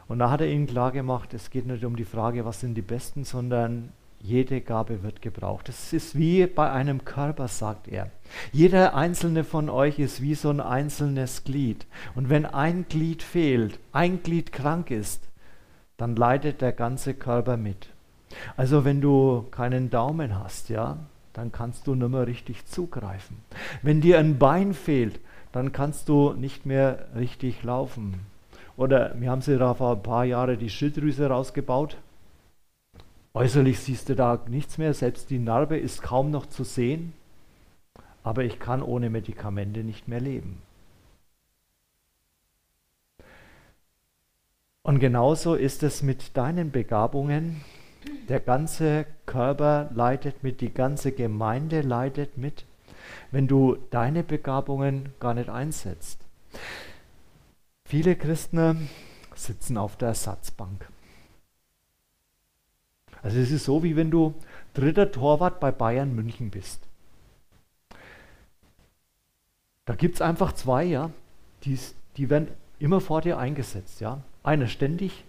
Und 0.08 0.20
da 0.20 0.30
hat 0.30 0.42
er 0.42 0.48
ihnen 0.48 0.68
klar 0.68 0.92
gemacht, 0.92 1.34
es 1.34 1.50
geht 1.50 1.66
nicht 1.66 1.86
um 1.86 1.96
die 1.96 2.06
Frage, 2.06 2.46
was 2.46 2.60
sind 2.60 2.76
die 2.76 2.82
besten, 2.82 3.24
sondern 3.24 3.92
jede 4.24 4.62
Gabe 4.62 5.04
wird 5.04 5.22
gebraucht. 5.22 5.70
Es 5.70 5.94
ist 5.94 6.18
wie 6.18 6.46
bei 6.46 6.72
einem 6.72 7.06
Körper, 7.06 7.48
sagt 7.48 7.88
er. 7.88 8.12
Jeder 8.52 8.96
einzelne 8.96 9.44
von 9.44 9.70
euch 9.70 10.00
ist 10.00 10.22
wie 10.22 10.36
so 10.36 10.50
ein 10.50 10.62
einzelnes 10.62 11.44
Glied. 11.44 11.86
Und 12.16 12.30
wenn 12.30 12.46
ein 12.46 12.86
Glied 12.88 13.24
fehlt, 13.24 13.80
ein 13.92 14.24
Glied 14.24 14.52
krank 14.52 14.92
ist, 14.92 15.28
dann 15.98 16.16
leidet 16.16 16.62
der 16.62 16.72
ganze 16.72 17.14
Körper 17.14 17.58
mit. 17.58 17.90
Also 18.58 18.86
wenn 18.86 19.02
du 19.02 19.46
keinen 19.52 19.90
Daumen 19.90 20.38
hast, 20.38 20.70
ja, 20.70 20.98
dann 21.34 21.52
kannst 21.52 21.88
du 21.88 21.96
nicht 21.96 22.10
mehr 22.10 22.28
richtig 22.28 22.66
zugreifen. 22.66 23.38
Wenn 23.82 24.02
dir 24.02 24.20
ein 24.20 24.38
Bein 24.38 24.74
fehlt, 24.74 25.20
dann 25.52 25.72
kannst 25.72 26.10
du 26.10 26.34
nicht 26.34 26.66
mehr 26.66 27.08
richtig 27.16 27.64
laufen. 27.64 28.22
Oder 28.78 29.14
wir 29.20 29.30
haben 29.30 29.42
sie 29.42 29.58
da 29.58 29.74
vor 29.74 29.96
ein 29.98 30.04
paar 30.04 30.26
Jahren 30.26 30.58
die 30.58 30.70
Schilddrüse 30.70 31.28
rausgebaut. 31.28 31.98
Äußerlich 33.34 33.80
siehst 33.80 34.10
du 34.10 34.16
da 34.16 34.44
nichts 34.48 34.78
mehr, 34.78 34.94
selbst 34.94 35.30
die 35.30 35.40
Narbe 35.40 35.78
ist 35.78 36.02
kaum 36.02 36.32
noch 36.32 36.46
zu 36.46 36.64
sehen. 36.64 37.14
Aber 38.24 38.44
ich 38.44 38.60
kann 38.60 38.84
ohne 38.84 39.10
Medikamente 39.10 39.84
nicht 39.84 40.08
mehr 40.08 40.20
leben. 40.20 40.62
Und 44.84 45.00
genauso 45.00 45.56
ist 45.56 45.84
es 45.84 46.04
mit 46.04 46.36
deinen 46.36 46.72
Begabungen, 46.72 47.62
der 48.28 48.40
ganze 48.40 49.06
Körper 49.26 49.90
leidet 49.94 50.44
mit, 50.44 50.60
die 50.62 50.74
ganze 50.74 51.12
Gemeinde 51.12 51.82
leidet 51.82 52.38
mit, 52.38 52.66
wenn 53.32 53.48
du 53.48 53.78
deine 53.92 54.24
Begabungen 54.24 55.14
gar 55.20 55.34
nicht 55.34 55.50
einsetzt. 55.50 56.20
Viele 57.86 58.16
Christen 58.16 58.90
sitzen 59.36 59.78
auf 59.78 59.98
der 59.98 60.10
Ersatzbank. 60.10 60.88
Also 63.24 63.40
es 63.40 63.52
ist 63.52 63.66
so, 63.66 63.84
wie 63.84 63.96
wenn 63.96 64.12
du 64.12 64.34
dritter 64.74 65.12
Torwart 65.12 65.60
bei 65.60 65.72
Bayern 65.72 66.16
München 66.16 66.50
bist. 66.50 66.82
Da 69.86 69.96
gibt 69.96 70.16
es 70.16 70.22
einfach 70.22 70.54
zwei, 70.54 70.84
ja, 70.84 71.12
die, 71.64 71.78
die 72.18 72.30
werden 72.30 72.48
immer 72.80 73.02
vor 73.02 73.22
dir 73.22 73.38
eingesetzt, 73.38 74.02
ja. 74.02 74.22
Einer 74.44 74.68
ständig 74.68 75.24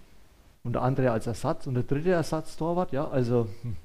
und 0.63 0.75
der 0.75 0.83
andere 0.83 1.11
als 1.11 1.27
Ersatz 1.27 1.67
und 1.67 1.75
der 1.75 1.83
dritte 1.83 2.11
Ersatztorwart, 2.11 2.93
ja, 2.93 3.09
also 3.09 3.49
hm. 3.63 3.77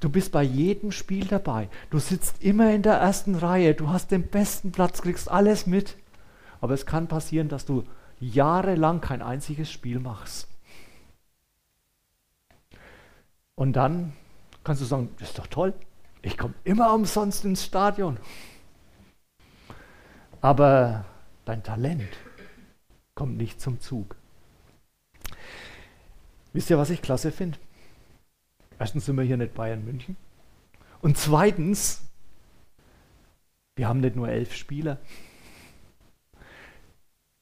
du 0.00 0.08
bist 0.10 0.32
bei 0.32 0.42
jedem 0.42 0.92
Spiel 0.92 1.26
dabei. 1.26 1.68
Du 1.90 1.98
sitzt 1.98 2.42
immer 2.42 2.72
in 2.72 2.82
der 2.82 2.94
ersten 2.94 3.36
Reihe, 3.36 3.74
du 3.74 3.88
hast 3.88 4.10
den 4.10 4.26
besten 4.26 4.72
Platz, 4.72 5.02
kriegst 5.02 5.30
alles 5.30 5.66
mit. 5.66 5.96
Aber 6.60 6.74
es 6.74 6.86
kann 6.86 7.08
passieren, 7.08 7.48
dass 7.48 7.66
du 7.66 7.84
jahrelang 8.20 9.00
kein 9.00 9.22
einziges 9.22 9.70
Spiel 9.70 10.00
machst. 10.00 10.48
Und 13.56 13.74
dann 13.74 14.12
kannst 14.64 14.82
du 14.82 14.86
sagen, 14.86 15.10
das 15.18 15.30
ist 15.30 15.38
doch 15.38 15.46
toll, 15.46 15.74
ich 16.22 16.38
komme 16.38 16.54
immer 16.64 16.92
umsonst 16.94 17.44
ins 17.44 17.64
Stadion. 17.64 18.18
Aber 20.40 21.04
dein 21.44 21.62
Talent 21.62 22.08
kommt 23.14 23.36
nicht 23.36 23.60
zum 23.60 23.80
Zug. 23.80 24.16
Wisst 26.52 26.70
ihr, 26.70 26.78
was 26.78 26.90
ich 26.90 27.02
klasse 27.02 27.32
finde? 27.32 27.58
Erstens 28.78 29.06
sind 29.06 29.16
wir 29.16 29.24
hier 29.24 29.36
nicht 29.36 29.54
Bayern 29.54 29.84
München. 29.84 30.16
Und 31.00 31.18
zweitens, 31.18 32.02
wir 33.76 33.88
haben 33.88 34.00
nicht 34.00 34.16
nur 34.16 34.28
elf 34.28 34.54
Spieler. 34.54 34.98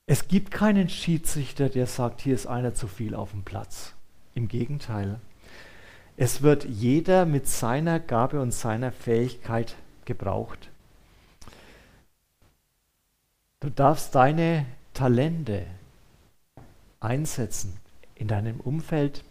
Es 0.07 0.29
gibt 0.29 0.51
keinen 0.51 0.89
Schiedsrichter, 0.89 1.69
der 1.69 1.87
sagt, 1.87 2.21
hier 2.21 2.35
ist 2.35 2.47
einer 2.47 2.75
zu 2.75 2.89
viel 2.89 3.15
auf 3.15 3.31
dem 3.31 3.45
Platz. 3.45 3.95
Im 4.35 4.49
Gegenteil. 4.49 5.21
Es 6.25 6.41
wird 6.41 6.65
jeder 6.67 7.27
mit 7.27 7.49
seiner 7.49 7.99
Gabe 7.99 8.41
und 8.41 8.55
seiner 8.55 8.93
Fähigkeit 8.93 9.75
gebraucht. 10.05 10.71
Du 13.59 13.71
darfst 13.71 14.15
deine 14.15 14.67
Talente 14.95 15.67
einsetzen 17.01 17.77
in 18.15 18.29
deinem 18.29 18.61
Umfeld, 18.61 19.25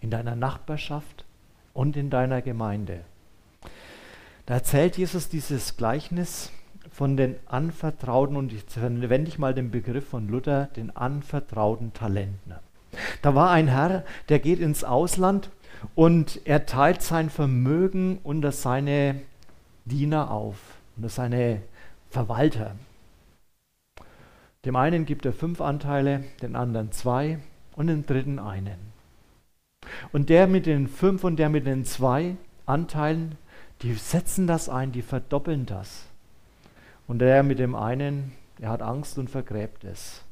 in 0.00 0.08
deiner 0.08 0.36
Nachbarschaft 0.36 1.26
und 1.74 1.98
in 1.98 2.08
deiner 2.08 2.40
Gemeinde. 2.40 3.00
Da 4.46 4.54
erzählt 4.54 4.96
Jesus 4.96 5.28
dieses 5.28 5.76
Gleichnis 5.76 6.50
von 6.90 7.18
den 7.18 7.36
anvertrauten, 7.44 8.36
und 8.36 8.54
ich 8.54 8.62
verwende 8.62 9.28
ich 9.28 9.38
mal 9.38 9.52
den 9.52 9.70
Begriff 9.70 10.08
von 10.08 10.28
Luther, 10.28 10.70
den 10.76 10.96
anvertrauten 10.96 11.92
Talenten. 11.92 12.54
Da 13.20 13.34
war 13.34 13.50
ein 13.50 13.68
Herr, 13.68 14.02
der 14.30 14.38
geht 14.38 14.60
ins 14.60 14.82
Ausland 14.82 15.50
und 15.94 16.40
er 16.44 16.66
teilt 16.66 17.02
sein 17.02 17.30
Vermögen 17.30 18.18
unter 18.22 18.52
seine 18.52 19.20
Diener 19.84 20.30
auf, 20.30 20.58
unter 20.96 21.08
seine 21.08 21.62
Verwalter. 22.10 22.76
Dem 24.64 24.76
einen 24.76 25.06
gibt 25.06 25.24
er 25.24 25.32
fünf 25.32 25.60
Anteile, 25.60 26.24
den 26.42 26.56
anderen 26.56 26.92
zwei, 26.92 27.38
und 27.76 27.86
den 27.86 28.06
dritten 28.06 28.38
einen. 28.38 28.92
Und 30.12 30.28
der 30.28 30.46
mit 30.46 30.66
den 30.66 30.88
fünf 30.88 31.24
und 31.24 31.36
der 31.36 31.48
mit 31.48 31.66
den 31.66 31.84
zwei 31.84 32.36
Anteilen, 32.66 33.36
die 33.82 33.94
setzen 33.94 34.46
das 34.46 34.68
ein, 34.68 34.92
die 34.92 35.02
verdoppeln 35.02 35.64
das. 35.64 36.04
Und 37.06 37.20
der 37.20 37.42
mit 37.42 37.58
dem 37.58 37.74
einen, 37.74 38.32
der 38.58 38.70
hat 38.70 38.82
Angst 38.82 39.18
und 39.18 39.30
vergräbt 39.30 39.84
es. 39.84 40.24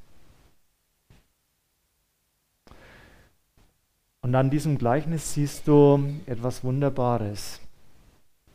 Und 4.26 4.34
an 4.34 4.50
diesem 4.50 4.76
Gleichnis 4.76 5.34
siehst 5.34 5.68
du 5.68 6.04
etwas 6.26 6.64
Wunderbares. 6.64 7.60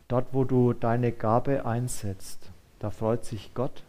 Dort, 0.10 0.34
wo 0.34 0.44
du 0.44 0.74
deine 0.74 1.14
Gabe 1.14 1.66
einsetzt, 1.66 2.52
da 2.80 2.90
freut 2.90 3.24
sich 3.24 3.54
Gott 3.54 3.82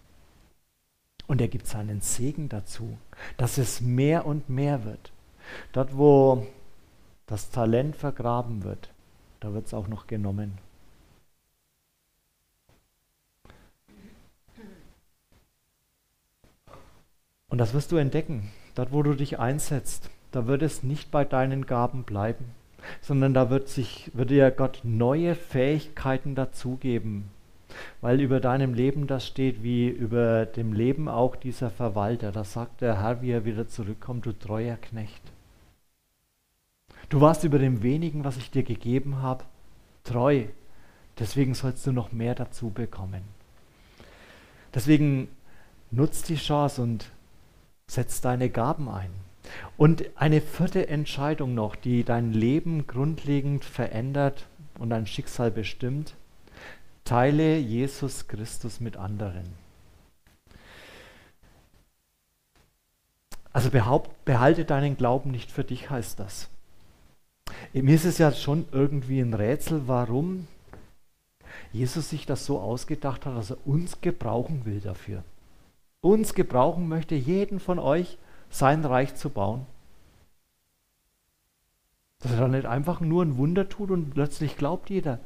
und 1.27 1.41
er 1.41 1.49
gibt 1.49 1.67
seinen 1.67 2.01
Segen 2.01 2.49
dazu, 2.49 2.97
dass 3.37 3.59
es 3.59 3.81
mehr 3.81 4.27
und 4.27 4.49
mehr 4.49 4.85
wird. 4.85 5.11
Dort, 5.73 5.97
wo 5.97 6.47
das 7.27 7.51
Talent 7.51 7.97
vergraben 7.97 8.63
wird, 8.63 8.91
da 9.41 9.53
wird 9.53 9.67
es 9.67 9.75
auch 9.75 9.89
noch 9.89 10.07
genommen. 10.07 10.59
Und 17.49 17.59
das 17.59 17.75
wirst 17.75 17.91
du 17.91 17.97
entdecken, 17.97 18.53
dort 18.77 18.93
wo 18.93 19.03
du 19.03 19.15
dich 19.15 19.41
einsetzt, 19.41 20.12
da 20.33 20.47
wird 20.47 20.63
es 20.63 20.83
nicht 20.83 21.11
bei 21.11 21.25
deinen 21.25 21.67
Gaben 21.67 22.03
bleiben, 22.05 22.47
sondern 23.01 23.35
da 23.35 23.51
wird, 23.51 23.69
sich, 23.69 24.11
wird 24.15 24.31
dir 24.31 24.51
Gott 24.51 24.81
neue 24.83 25.35
Fähigkeiten 25.35 26.35
dazugeben, 26.35 27.29
weil 28.01 28.21
über 28.21 28.41
deinem 28.41 28.75
Leben 28.75 29.07
das 29.07 29.27
steht, 29.27 29.63
wie 29.63 29.89
über 29.89 30.47
dem 30.47 30.73
Leben 30.73 31.09
auch 31.09 31.37
dieser 31.37 31.71
Verwalter. 31.71 32.33
Da 32.33 32.45
sagt 32.45 32.81
der 32.81 33.01
Herr, 33.01 33.23
wie 33.23 33.31
er 33.31 33.45
wieder 33.45 33.69
zurückkommt, 33.69 34.27
du 34.27 34.33
treuer 34.33 34.77
Knecht. 34.77 35.23
Du 37.09 37.21
warst 37.21 37.45
über 37.45 37.59
dem 37.59 37.83
wenigen, 37.83 38.25
was 38.25 38.39
ich 38.39 38.51
dir 38.51 38.63
gegeben 38.63 39.21
habe, 39.21 39.45
treu. 40.03 40.45
Deswegen 41.19 41.55
sollst 41.55 41.87
du 41.87 41.93
noch 41.93 42.11
mehr 42.11 42.35
dazu 42.35 42.71
bekommen. 42.71 43.23
Deswegen 44.75 45.29
nutzt 45.91 46.31
die 46.31 46.37
Chance 46.37 46.81
und 46.81 47.11
setz 47.87 48.23
deine 48.23 48.49
Gaben 48.49 48.89
ein. 48.89 49.22
Und 49.77 50.05
eine 50.15 50.41
vierte 50.41 50.89
Entscheidung 50.89 51.55
noch, 51.55 51.77
die 51.77 52.05
dein 52.05 52.33
Leben 52.33 52.87
grundlegend 52.87 53.65
verändert 53.65 54.47
und 54.79 54.91
dein 54.91 55.07
Schicksal 55.07 55.51
bestimmt. 55.51 56.15
Teile 57.05 57.59
Jesus 57.59 58.29
Christus 58.29 58.81
mit 58.81 58.97
anderen. 58.97 59.45
Also 63.53 63.71
behaupt, 63.71 64.25
behalte 64.25 64.65
deinen 64.65 64.97
Glauben 64.97 65.31
nicht 65.31 65.51
für 65.51 65.65
dich, 65.65 65.91
heißt 65.91 66.19
das. 66.19 66.49
Mir 67.73 67.95
ist 67.95 68.05
es 68.05 68.19
ja 68.19 68.33
schon 68.33 68.67
irgendwie 68.73 69.21
ein 69.21 69.35
Rätsel, 69.35 69.83
warum 69.87 70.47
Jesus 71.73 72.11
sich 72.11 72.25
das 72.25 72.47
so 72.47 72.59
ausgedacht 72.61 73.27
hat, 73.27 73.37
dass 73.37 73.51
er 73.51 73.67
uns 73.67 74.01
gebrauchen 74.01 74.65
will 74.65 74.81
dafür. 74.81 75.23
Uns 76.01 76.35
gebrauchen 76.35 76.89
möchte, 76.89 77.15
jeden 77.15 77.61
von 77.61 77.79
euch, 77.79 78.17
sein 78.53 78.85
Reich 78.85 79.15
zu 79.15 79.31
bauen. 79.31 79.67
Dass 82.21 82.33
er 82.33 82.41
dann 82.41 82.53
nicht 82.53 82.67
einfach 82.67 83.01
nur 83.01 83.25
ein 83.25 83.37
Wunder 83.37 83.69
tut 83.69 83.91
und 83.91 84.11
plötzlich 84.11 84.57
glaubt 84.57 84.91
jeder, 84.91 85.19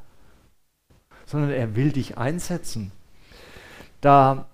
sondern 1.26 1.50
er 1.50 1.76
will 1.76 1.92
dich 1.92 2.16
einsetzen. 2.16 2.92
Da, 4.00 4.46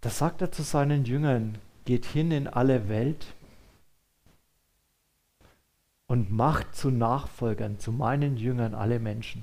da 0.00 0.10
sagt 0.10 0.42
er 0.42 0.50
zu 0.50 0.62
seinen 0.62 1.04
Jüngern, 1.04 1.58
geht 1.84 2.06
hin 2.06 2.32
in 2.32 2.48
alle 2.48 2.88
Welt 2.88 3.26
und 6.06 6.32
macht 6.32 6.74
zu 6.74 6.90
Nachfolgern, 6.90 7.78
zu 7.78 7.92
meinen 7.92 8.36
Jüngern 8.36 8.74
alle 8.74 8.98
Menschen. 8.98 9.42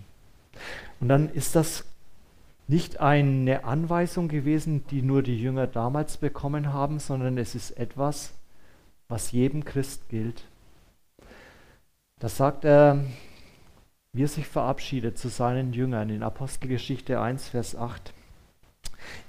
Und 0.99 1.09
dann 1.09 1.29
ist 1.29 1.55
das 1.55 1.85
nicht 2.67 2.99
eine 2.99 3.63
Anweisung 3.63 4.27
gewesen, 4.27 4.85
die 4.87 5.03
nur 5.03 5.21
die 5.21 5.39
Jünger 5.39 5.67
damals 5.67 6.17
bekommen 6.17 6.73
haben, 6.73 6.99
sondern 6.99 7.37
es 7.37 7.53
ist 7.53 7.71
etwas, 7.71 8.33
was 9.07 9.31
jedem 9.31 9.65
Christ 9.65 10.09
gilt. 10.09 10.43
Da 12.19 12.29
sagt 12.29 12.65
er, 12.65 13.03
wie 14.13 14.23
er 14.23 14.27
sich 14.27 14.47
verabschiedet 14.47 15.17
zu 15.17 15.27
seinen 15.27 15.73
Jüngern 15.73 16.09
in 16.09 16.23
Apostelgeschichte 16.23 17.19
1, 17.19 17.49
Vers 17.49 17.75
8. 17.75 18.13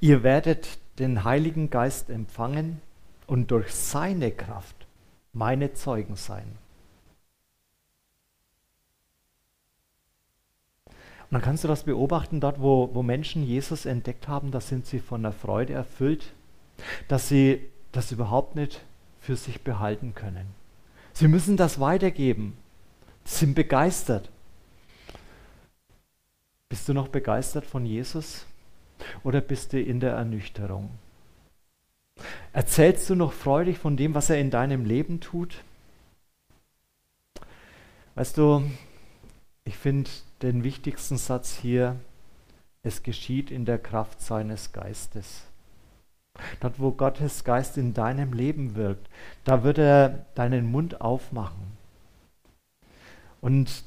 Ihr 0.01 0.23
werdet 0.23 0.79
den 0.99 1.25
Heiligen 1.25 1.71
Geist 1.71 2.09
empfangen 2.09 2.81
und 3.27 3.51
durch 3.51 3.75
seine 3.75 4.31
Kraft 4.31 4.87
meine 5.33 5.75
Zeugen 5.75 6.17
sein. 6.17 6.47
Und 10.87 11.33
dann 11.33 11.43
kannst 11.43 11.65
du 11.65 11.69
das 11.69 11.83
beobachten, 11.83 12.41
dort, 12.41 12.61
wo, 12.61 12.95
wo 12.95 13.03
Menschen 13.03 13.43
Jesus 13.43 13.85
entdeckt 13.85 14.29
haben, 14.29 14.53
da 14.53 14.61
sind 14.61 14.87
sie 14.87 15.01
von 15.01 15.23
der 15.23 15.33
Freude 15.33 15.73
erfüllt, 15.73 16.33
dass 17.09 17.29
sie 17.29 17.69
das 17.91 18.13
überhaupt 18.13 18.55
nicht 18.55 18.81
für 19.27 19.37
sich 19.37 19.63
behalten 19.63 20.15
können. 20.15 20.47
Sie 21.13 21.27
müssen 21.27 21.57
das 21.57 21.81
weitergeben, 21.81 22.57
sie 23.25 23.41
sind 23.41 23.55
begeistert. 23.57 24.31
Bist 26.69 26.89
du 26.89 26.95
noch 26.95 27.09
begeistert 27.09 27.67
von 27.67 27.85
Jesus 27.85 28.47
oder 29.25 29.41
bist 29.41 29.73
du 29.73 29.83
in 29.83 29.99
der 29.99 30.13
Ernüchterung? 30.13 30.91
Erzählst 32.53 33.11
du 33.11 33.17
noch 33.17 33.33
freudig 33.33 33.79
von 33.79 33.97
dem, 33.97 34.15
was 34.15 34.31
er 34.31 34.39
in 34.39 34.51
deinem 34.51 34.85
Leben 34.85 35.21
tut? 35.21 35.65
Weißt 38.15 38.39
du, 38.39 38.63
ich 39.65 39.77
finde 39.77 40.09
den 40.43 40.63
wichtigsten 40.63 41.17
Satz 41.17 41.57
hier, 41.57 41.97
es 42.85 43.03
geschieht 43.03 43.51
in 43.51 43.65
der 43.65 43.79
Kraft 43.79 44.23
seines 44.23 44.73
Geistes. 44.73 45.43
Dort, 46.61 46.79
wo 46.79 46.93
Gottes 46.93 47.45
Geist 47.45 47.77
in 47.79 47.95
deinem 47.95 48.33
Leben 48.33 48.75
wirkt, 48.75 49.09
da 49.45 49.63
wird 49.65 49.79
er 49.79 50.27
deinen 50.35 50.71
Mund 50.71 51.01
aufmachen. 51.01 51.77
Und 53.41 53.85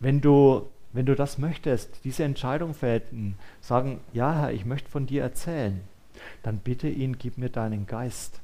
wenn 0.00 0.20
du, 0.20 0.68
wenn 0.92 1.06
du 1.06 1.14
das 1.14 1.38
möchtest, 1.38 2.04
diese 2.04 2.24
Entscheidung 2.24 2.74
fällen, 2.74 3.36
sagen, 3.60 4.00
ja 4.12 4.34
Herr, 4.34 4.52
ich 4.52 4.64
möchte 4.64 4.88
von 4.88 5.06
dir 5.06 5.22
erzählen, 5.22 5.80
dann 6.42 6.58
bitte 6.58 6.88
ihn, 6.88 7.18
gib 7.18 7.38
mir 7.38 7.48
deinen 7.48 7.86
Geist. 7.86 8.40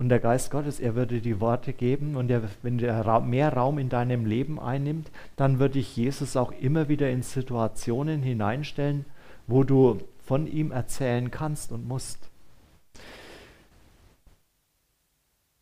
Und 0.00 0.08
der 0.08 0.18
Geist 0.18 0.50
Gottes, 0.50 0.80
er 0.80 0.94
würde 0.94 1.20
die 1.20 1.40
Worte 1.40 1.74
geben 1.74 2.16
und 2.16 2.30
er, 2.30 2.40
wenn 2.62 2.78
er 2.78 3.20
mehr 3.20 3.52
Raum 3.52 3.78
in 3.78 3.90
deinem 3.90 4.24
Leben 4.24 4.58
einnimmt, 4.58 5.10
dann 5.36 5.58
würde 5.58 5.78
ich 5.78 5.94
Jesus 5.94 6.38
auch 6.38 6.52
immer 6.52 6.88
wieder 6.88 7.10
in 7.10 7.22
Situationen 7.22 8.22
hineinstellen, 8.22 9.04
wo 9.46 9.62
du 9.62 10.00
von 10.30 10.46
ihm 10.46 10.70
erzählen 10.70 11.32
kannst 11.32 11.72
und 11.72 11.88
musst. 11.88 12.30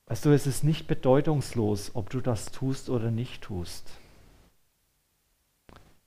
Weißt 0.08 0.26
du, 0.26 0.30
es 0.30 0.46
ist 0.46 0.62
nicht 0.62 0.86
bedeutungslos, 0.86 1.92
ob 1.94 2.10
du 2.10 2.20
das 2.20 2.52
tust 2.52 2.90
oder 2.90 3.10
nicht 3.10 3.40
tust. 3.40 3.90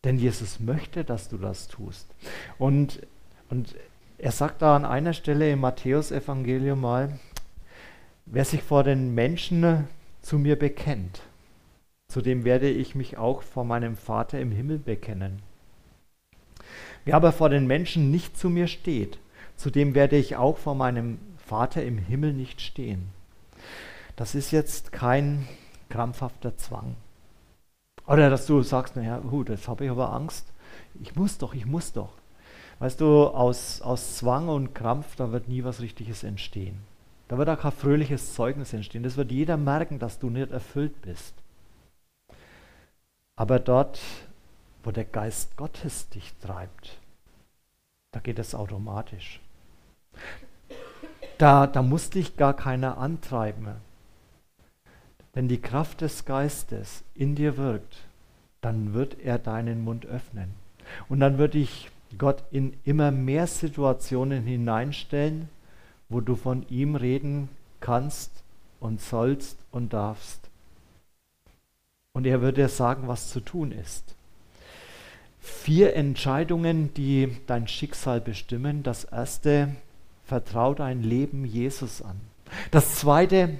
Denn 0.03 0.19
Jesus 0.19 0.59
möchte, 0.59 1.03
dass 1.03 1.27
du 1.27 1.39
das 1.39 1.69
tust. 1.69 2.13
Und, 2.59 3.01
und 3.49 3.73
er 4.19 4.31
sagt 4.31 4.61
da 4.61 4.75
an 4.75 4.85
einer 4.85 5.13
Stelle 5.13 5.51
im 5.51 5.61
Matthäusevangelium 5.61 6.79
mal, 6.79 7.19
Wer 8.27 8.45
sich 8.45 8.61
vor 8.61 8.83
den 8.83 9.15
Menschen 9.15 9.87
zu 10.21 10.37
mir 10.37 10.55
bekennt, 10.55 11.21
zu 12.07 12.21
dem 12.21 12.45
werde 12.45 12.69
ich 12.69 12.93
mich 12.93 13.17
auch 13.17 13.41
vor 13.41 13.65
meinem 13.65 13.97
Vater 13.97 14.39
im 14.39 14.51
Himmel 14.51 14.77
bekennen. 14.77 15.41
Wer 17.05 17.15
aber 17.15 17.31
vor 17.31 17.49
den 17.49 17.67
Menschen 17.67 18.11
nicht 18.11 18.37
zu 18.37 18.49
mir 18.49 18.67
steht, 18.67 19.19
zu 19.55 19.69
dem 19.69 19.95
werde 19.95 20.17
ich 20.17 20.35
auch 20.35 20.57
vor 20.57 20.75
meinem 20.75 21.19
Vater 21.37 21.83
im 21.83 21.97
Himmel 21.97 22.33
nicht 22.33 22.61
stehen. 22.61 23.09
Das 24.15 24.35
ist 24.35 24.51
jetzt 24.51 24.91
kein 24.91 25.47
krampfhafter 25.89 26.57
Zwang. 26.57 26.95
Oder 28.07 28.29
dass 28.29 28.45
du 28.45 28.61
sagst, 28.61 28.95
naja, 28.95 29.19
gut, 29.19 29.49
jetzt 29.49 29.67
habe 29.67 29.85
ich 29.85 29.91
aber 29.91 30.13
Angst. 30.13 30.51
Ich 31.01 31.15
muss 31.15 31.37
doch, 31.37 31.53
ich 31.53 31.65
muss 31.65 31.93
doch. 31.93 32.09
Weißt 32.79 32.99
du, 32.99 33.27
aus, 33.27 33.81
aus 33.81 34.17
Zwang 34.17 34.49
und 34.49 34.73
Krampf, 34.73 35.15
da 35.15 35.31
wird 35.31 35.47
nie 35.47 35.63
was 35.63 35.81
Richtiges 35.81 36.23
entstehen. 36.23 36.79
Da 37.27 37.37
wird 37.37 37.47
auch 37.47 37.59
kein 37.59 37.71
fröhliches 37.71 38.33
Zeugnis 38.33 38.73
entstehen. 38.73 39.03
Das 39.03 39.17
wird 39.17 39.31
jeder 39.31 39.55
merken, 39.55 39.99
dass 39.99 40.19
du 40.19 40.29
nicht 40.29 40.51
erfüllt 40.51 41.01
bist. 41.01 41.33
Aber 43.35 43.59
dort, 43.59 44.01
wo 44.83 44.91
der 44.91 45.05
Geist 45.05 45.57
Gottes 45.57 46.09
dich 46.09 46.33
treibt, 46.41 46.97
da 48.11 48.19
geht 48.19 48.39
es 48.39 48.55
automatisch. 48.55 49.39
Da, 51.37 51.65
da 51.65 51.81
muss 51.81 52.09
dich 52.09 52.37
gar 52.37 52.53
keiner 52.53 52.97
antreiben. 52.97 53.67
Wenn 55.33 55.47
die 55.47 55.61
Kraft 55.61 56.01
des 56.01 56.25
Geistes 56.25 57.03
in 57.15 57.35
dir 57.35 57.57
wirkt, 57.57 58.03
dann 58.59 58.93
wird 58.93 59.19
er 59.19 59.39
deinen 59.39 59.83
Mund 59.83 60.05
öffnen. 60.05 60.53
Und 61.09 61.19
dann 61.19 61.37
wird 61.37 61.53
dich 61.53 61.89
Gott 62.17 62.43
in 62.51 62.77
immer 62.83 63.11
mehr 63.11 63.47
Situationen 63.47 64.43
hineinstellen, 64.43 65.49
wo 66.09 66.19
du 66.19 66.35
von 66.35 66.67
ihm 66.69 66.95
reden 66.95 67.49
kannst 67.79 68.43
und 68.79 69.01
sollst 69.01 69.57
und 69.71 69.93
darfst. 69.93 70.49
Und 72.13 72.25
er 72.27 72.41
wird 72.41 72.57
dir 72.57 72.67
sagen, 72.67 73.07
was 73.07 73.29
zu 73.29 73.39
tun 73.39 73.71
ist. 73.71 74.15
Vier 75.41 75.95
Entscheidungen, 75.95 76.93
die 76.93 77.35
dein 77.47 77.67
Schicksal 77.67 78.21
bestimmen. 78.21 78.83
Das 78.83 79.05
erste, 79.05 79.75
vertrau 80.23 80.75
dein 80.75 81.01
Leben 81.01 81.45
Jesus 81.45 82.01
an. 82.01 82.21
Das 82.69 82.95
zweite, 82.95 83.59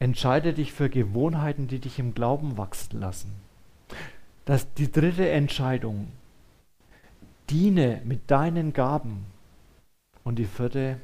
entscheide 0.00 0.52
dich 0.52 0.72
für 0.72 0.90
Gewohnheiten, 0.90 1.68
die 1.68 1.78
dich 1.78 1.98
im 1.98 2.12
Glauben 2.12 2.58
wachsen 2.58 3.00
lassen. 3.00 3.32
Das, 4.44 4.72
die 4.74 4.90
dritte 4.90 5.30
Entscheidung, 5.30 6.08
diene 7.50 8.02
mit 8.04 8.30
deinen 8.30 8.72
Gaben. 8.72 9.26
Und 10.24 10.40
die 10.40 10.46
vierte, 10.46 11.00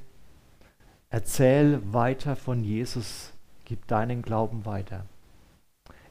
erzähl 1.11 1.81
weiter 1.93 2.35
von 2.35 2.65
Jesus, 2.65 3.33
gib 3.65 3.87
deinen 3.87 4.23
Glauben 4.23 4.67
weiter. 4.67 5.07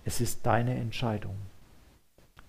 Es 0.06 0.22
ist 0.22 0.46
deine 0.46 0.76
Entscheidung. 0.76 1.36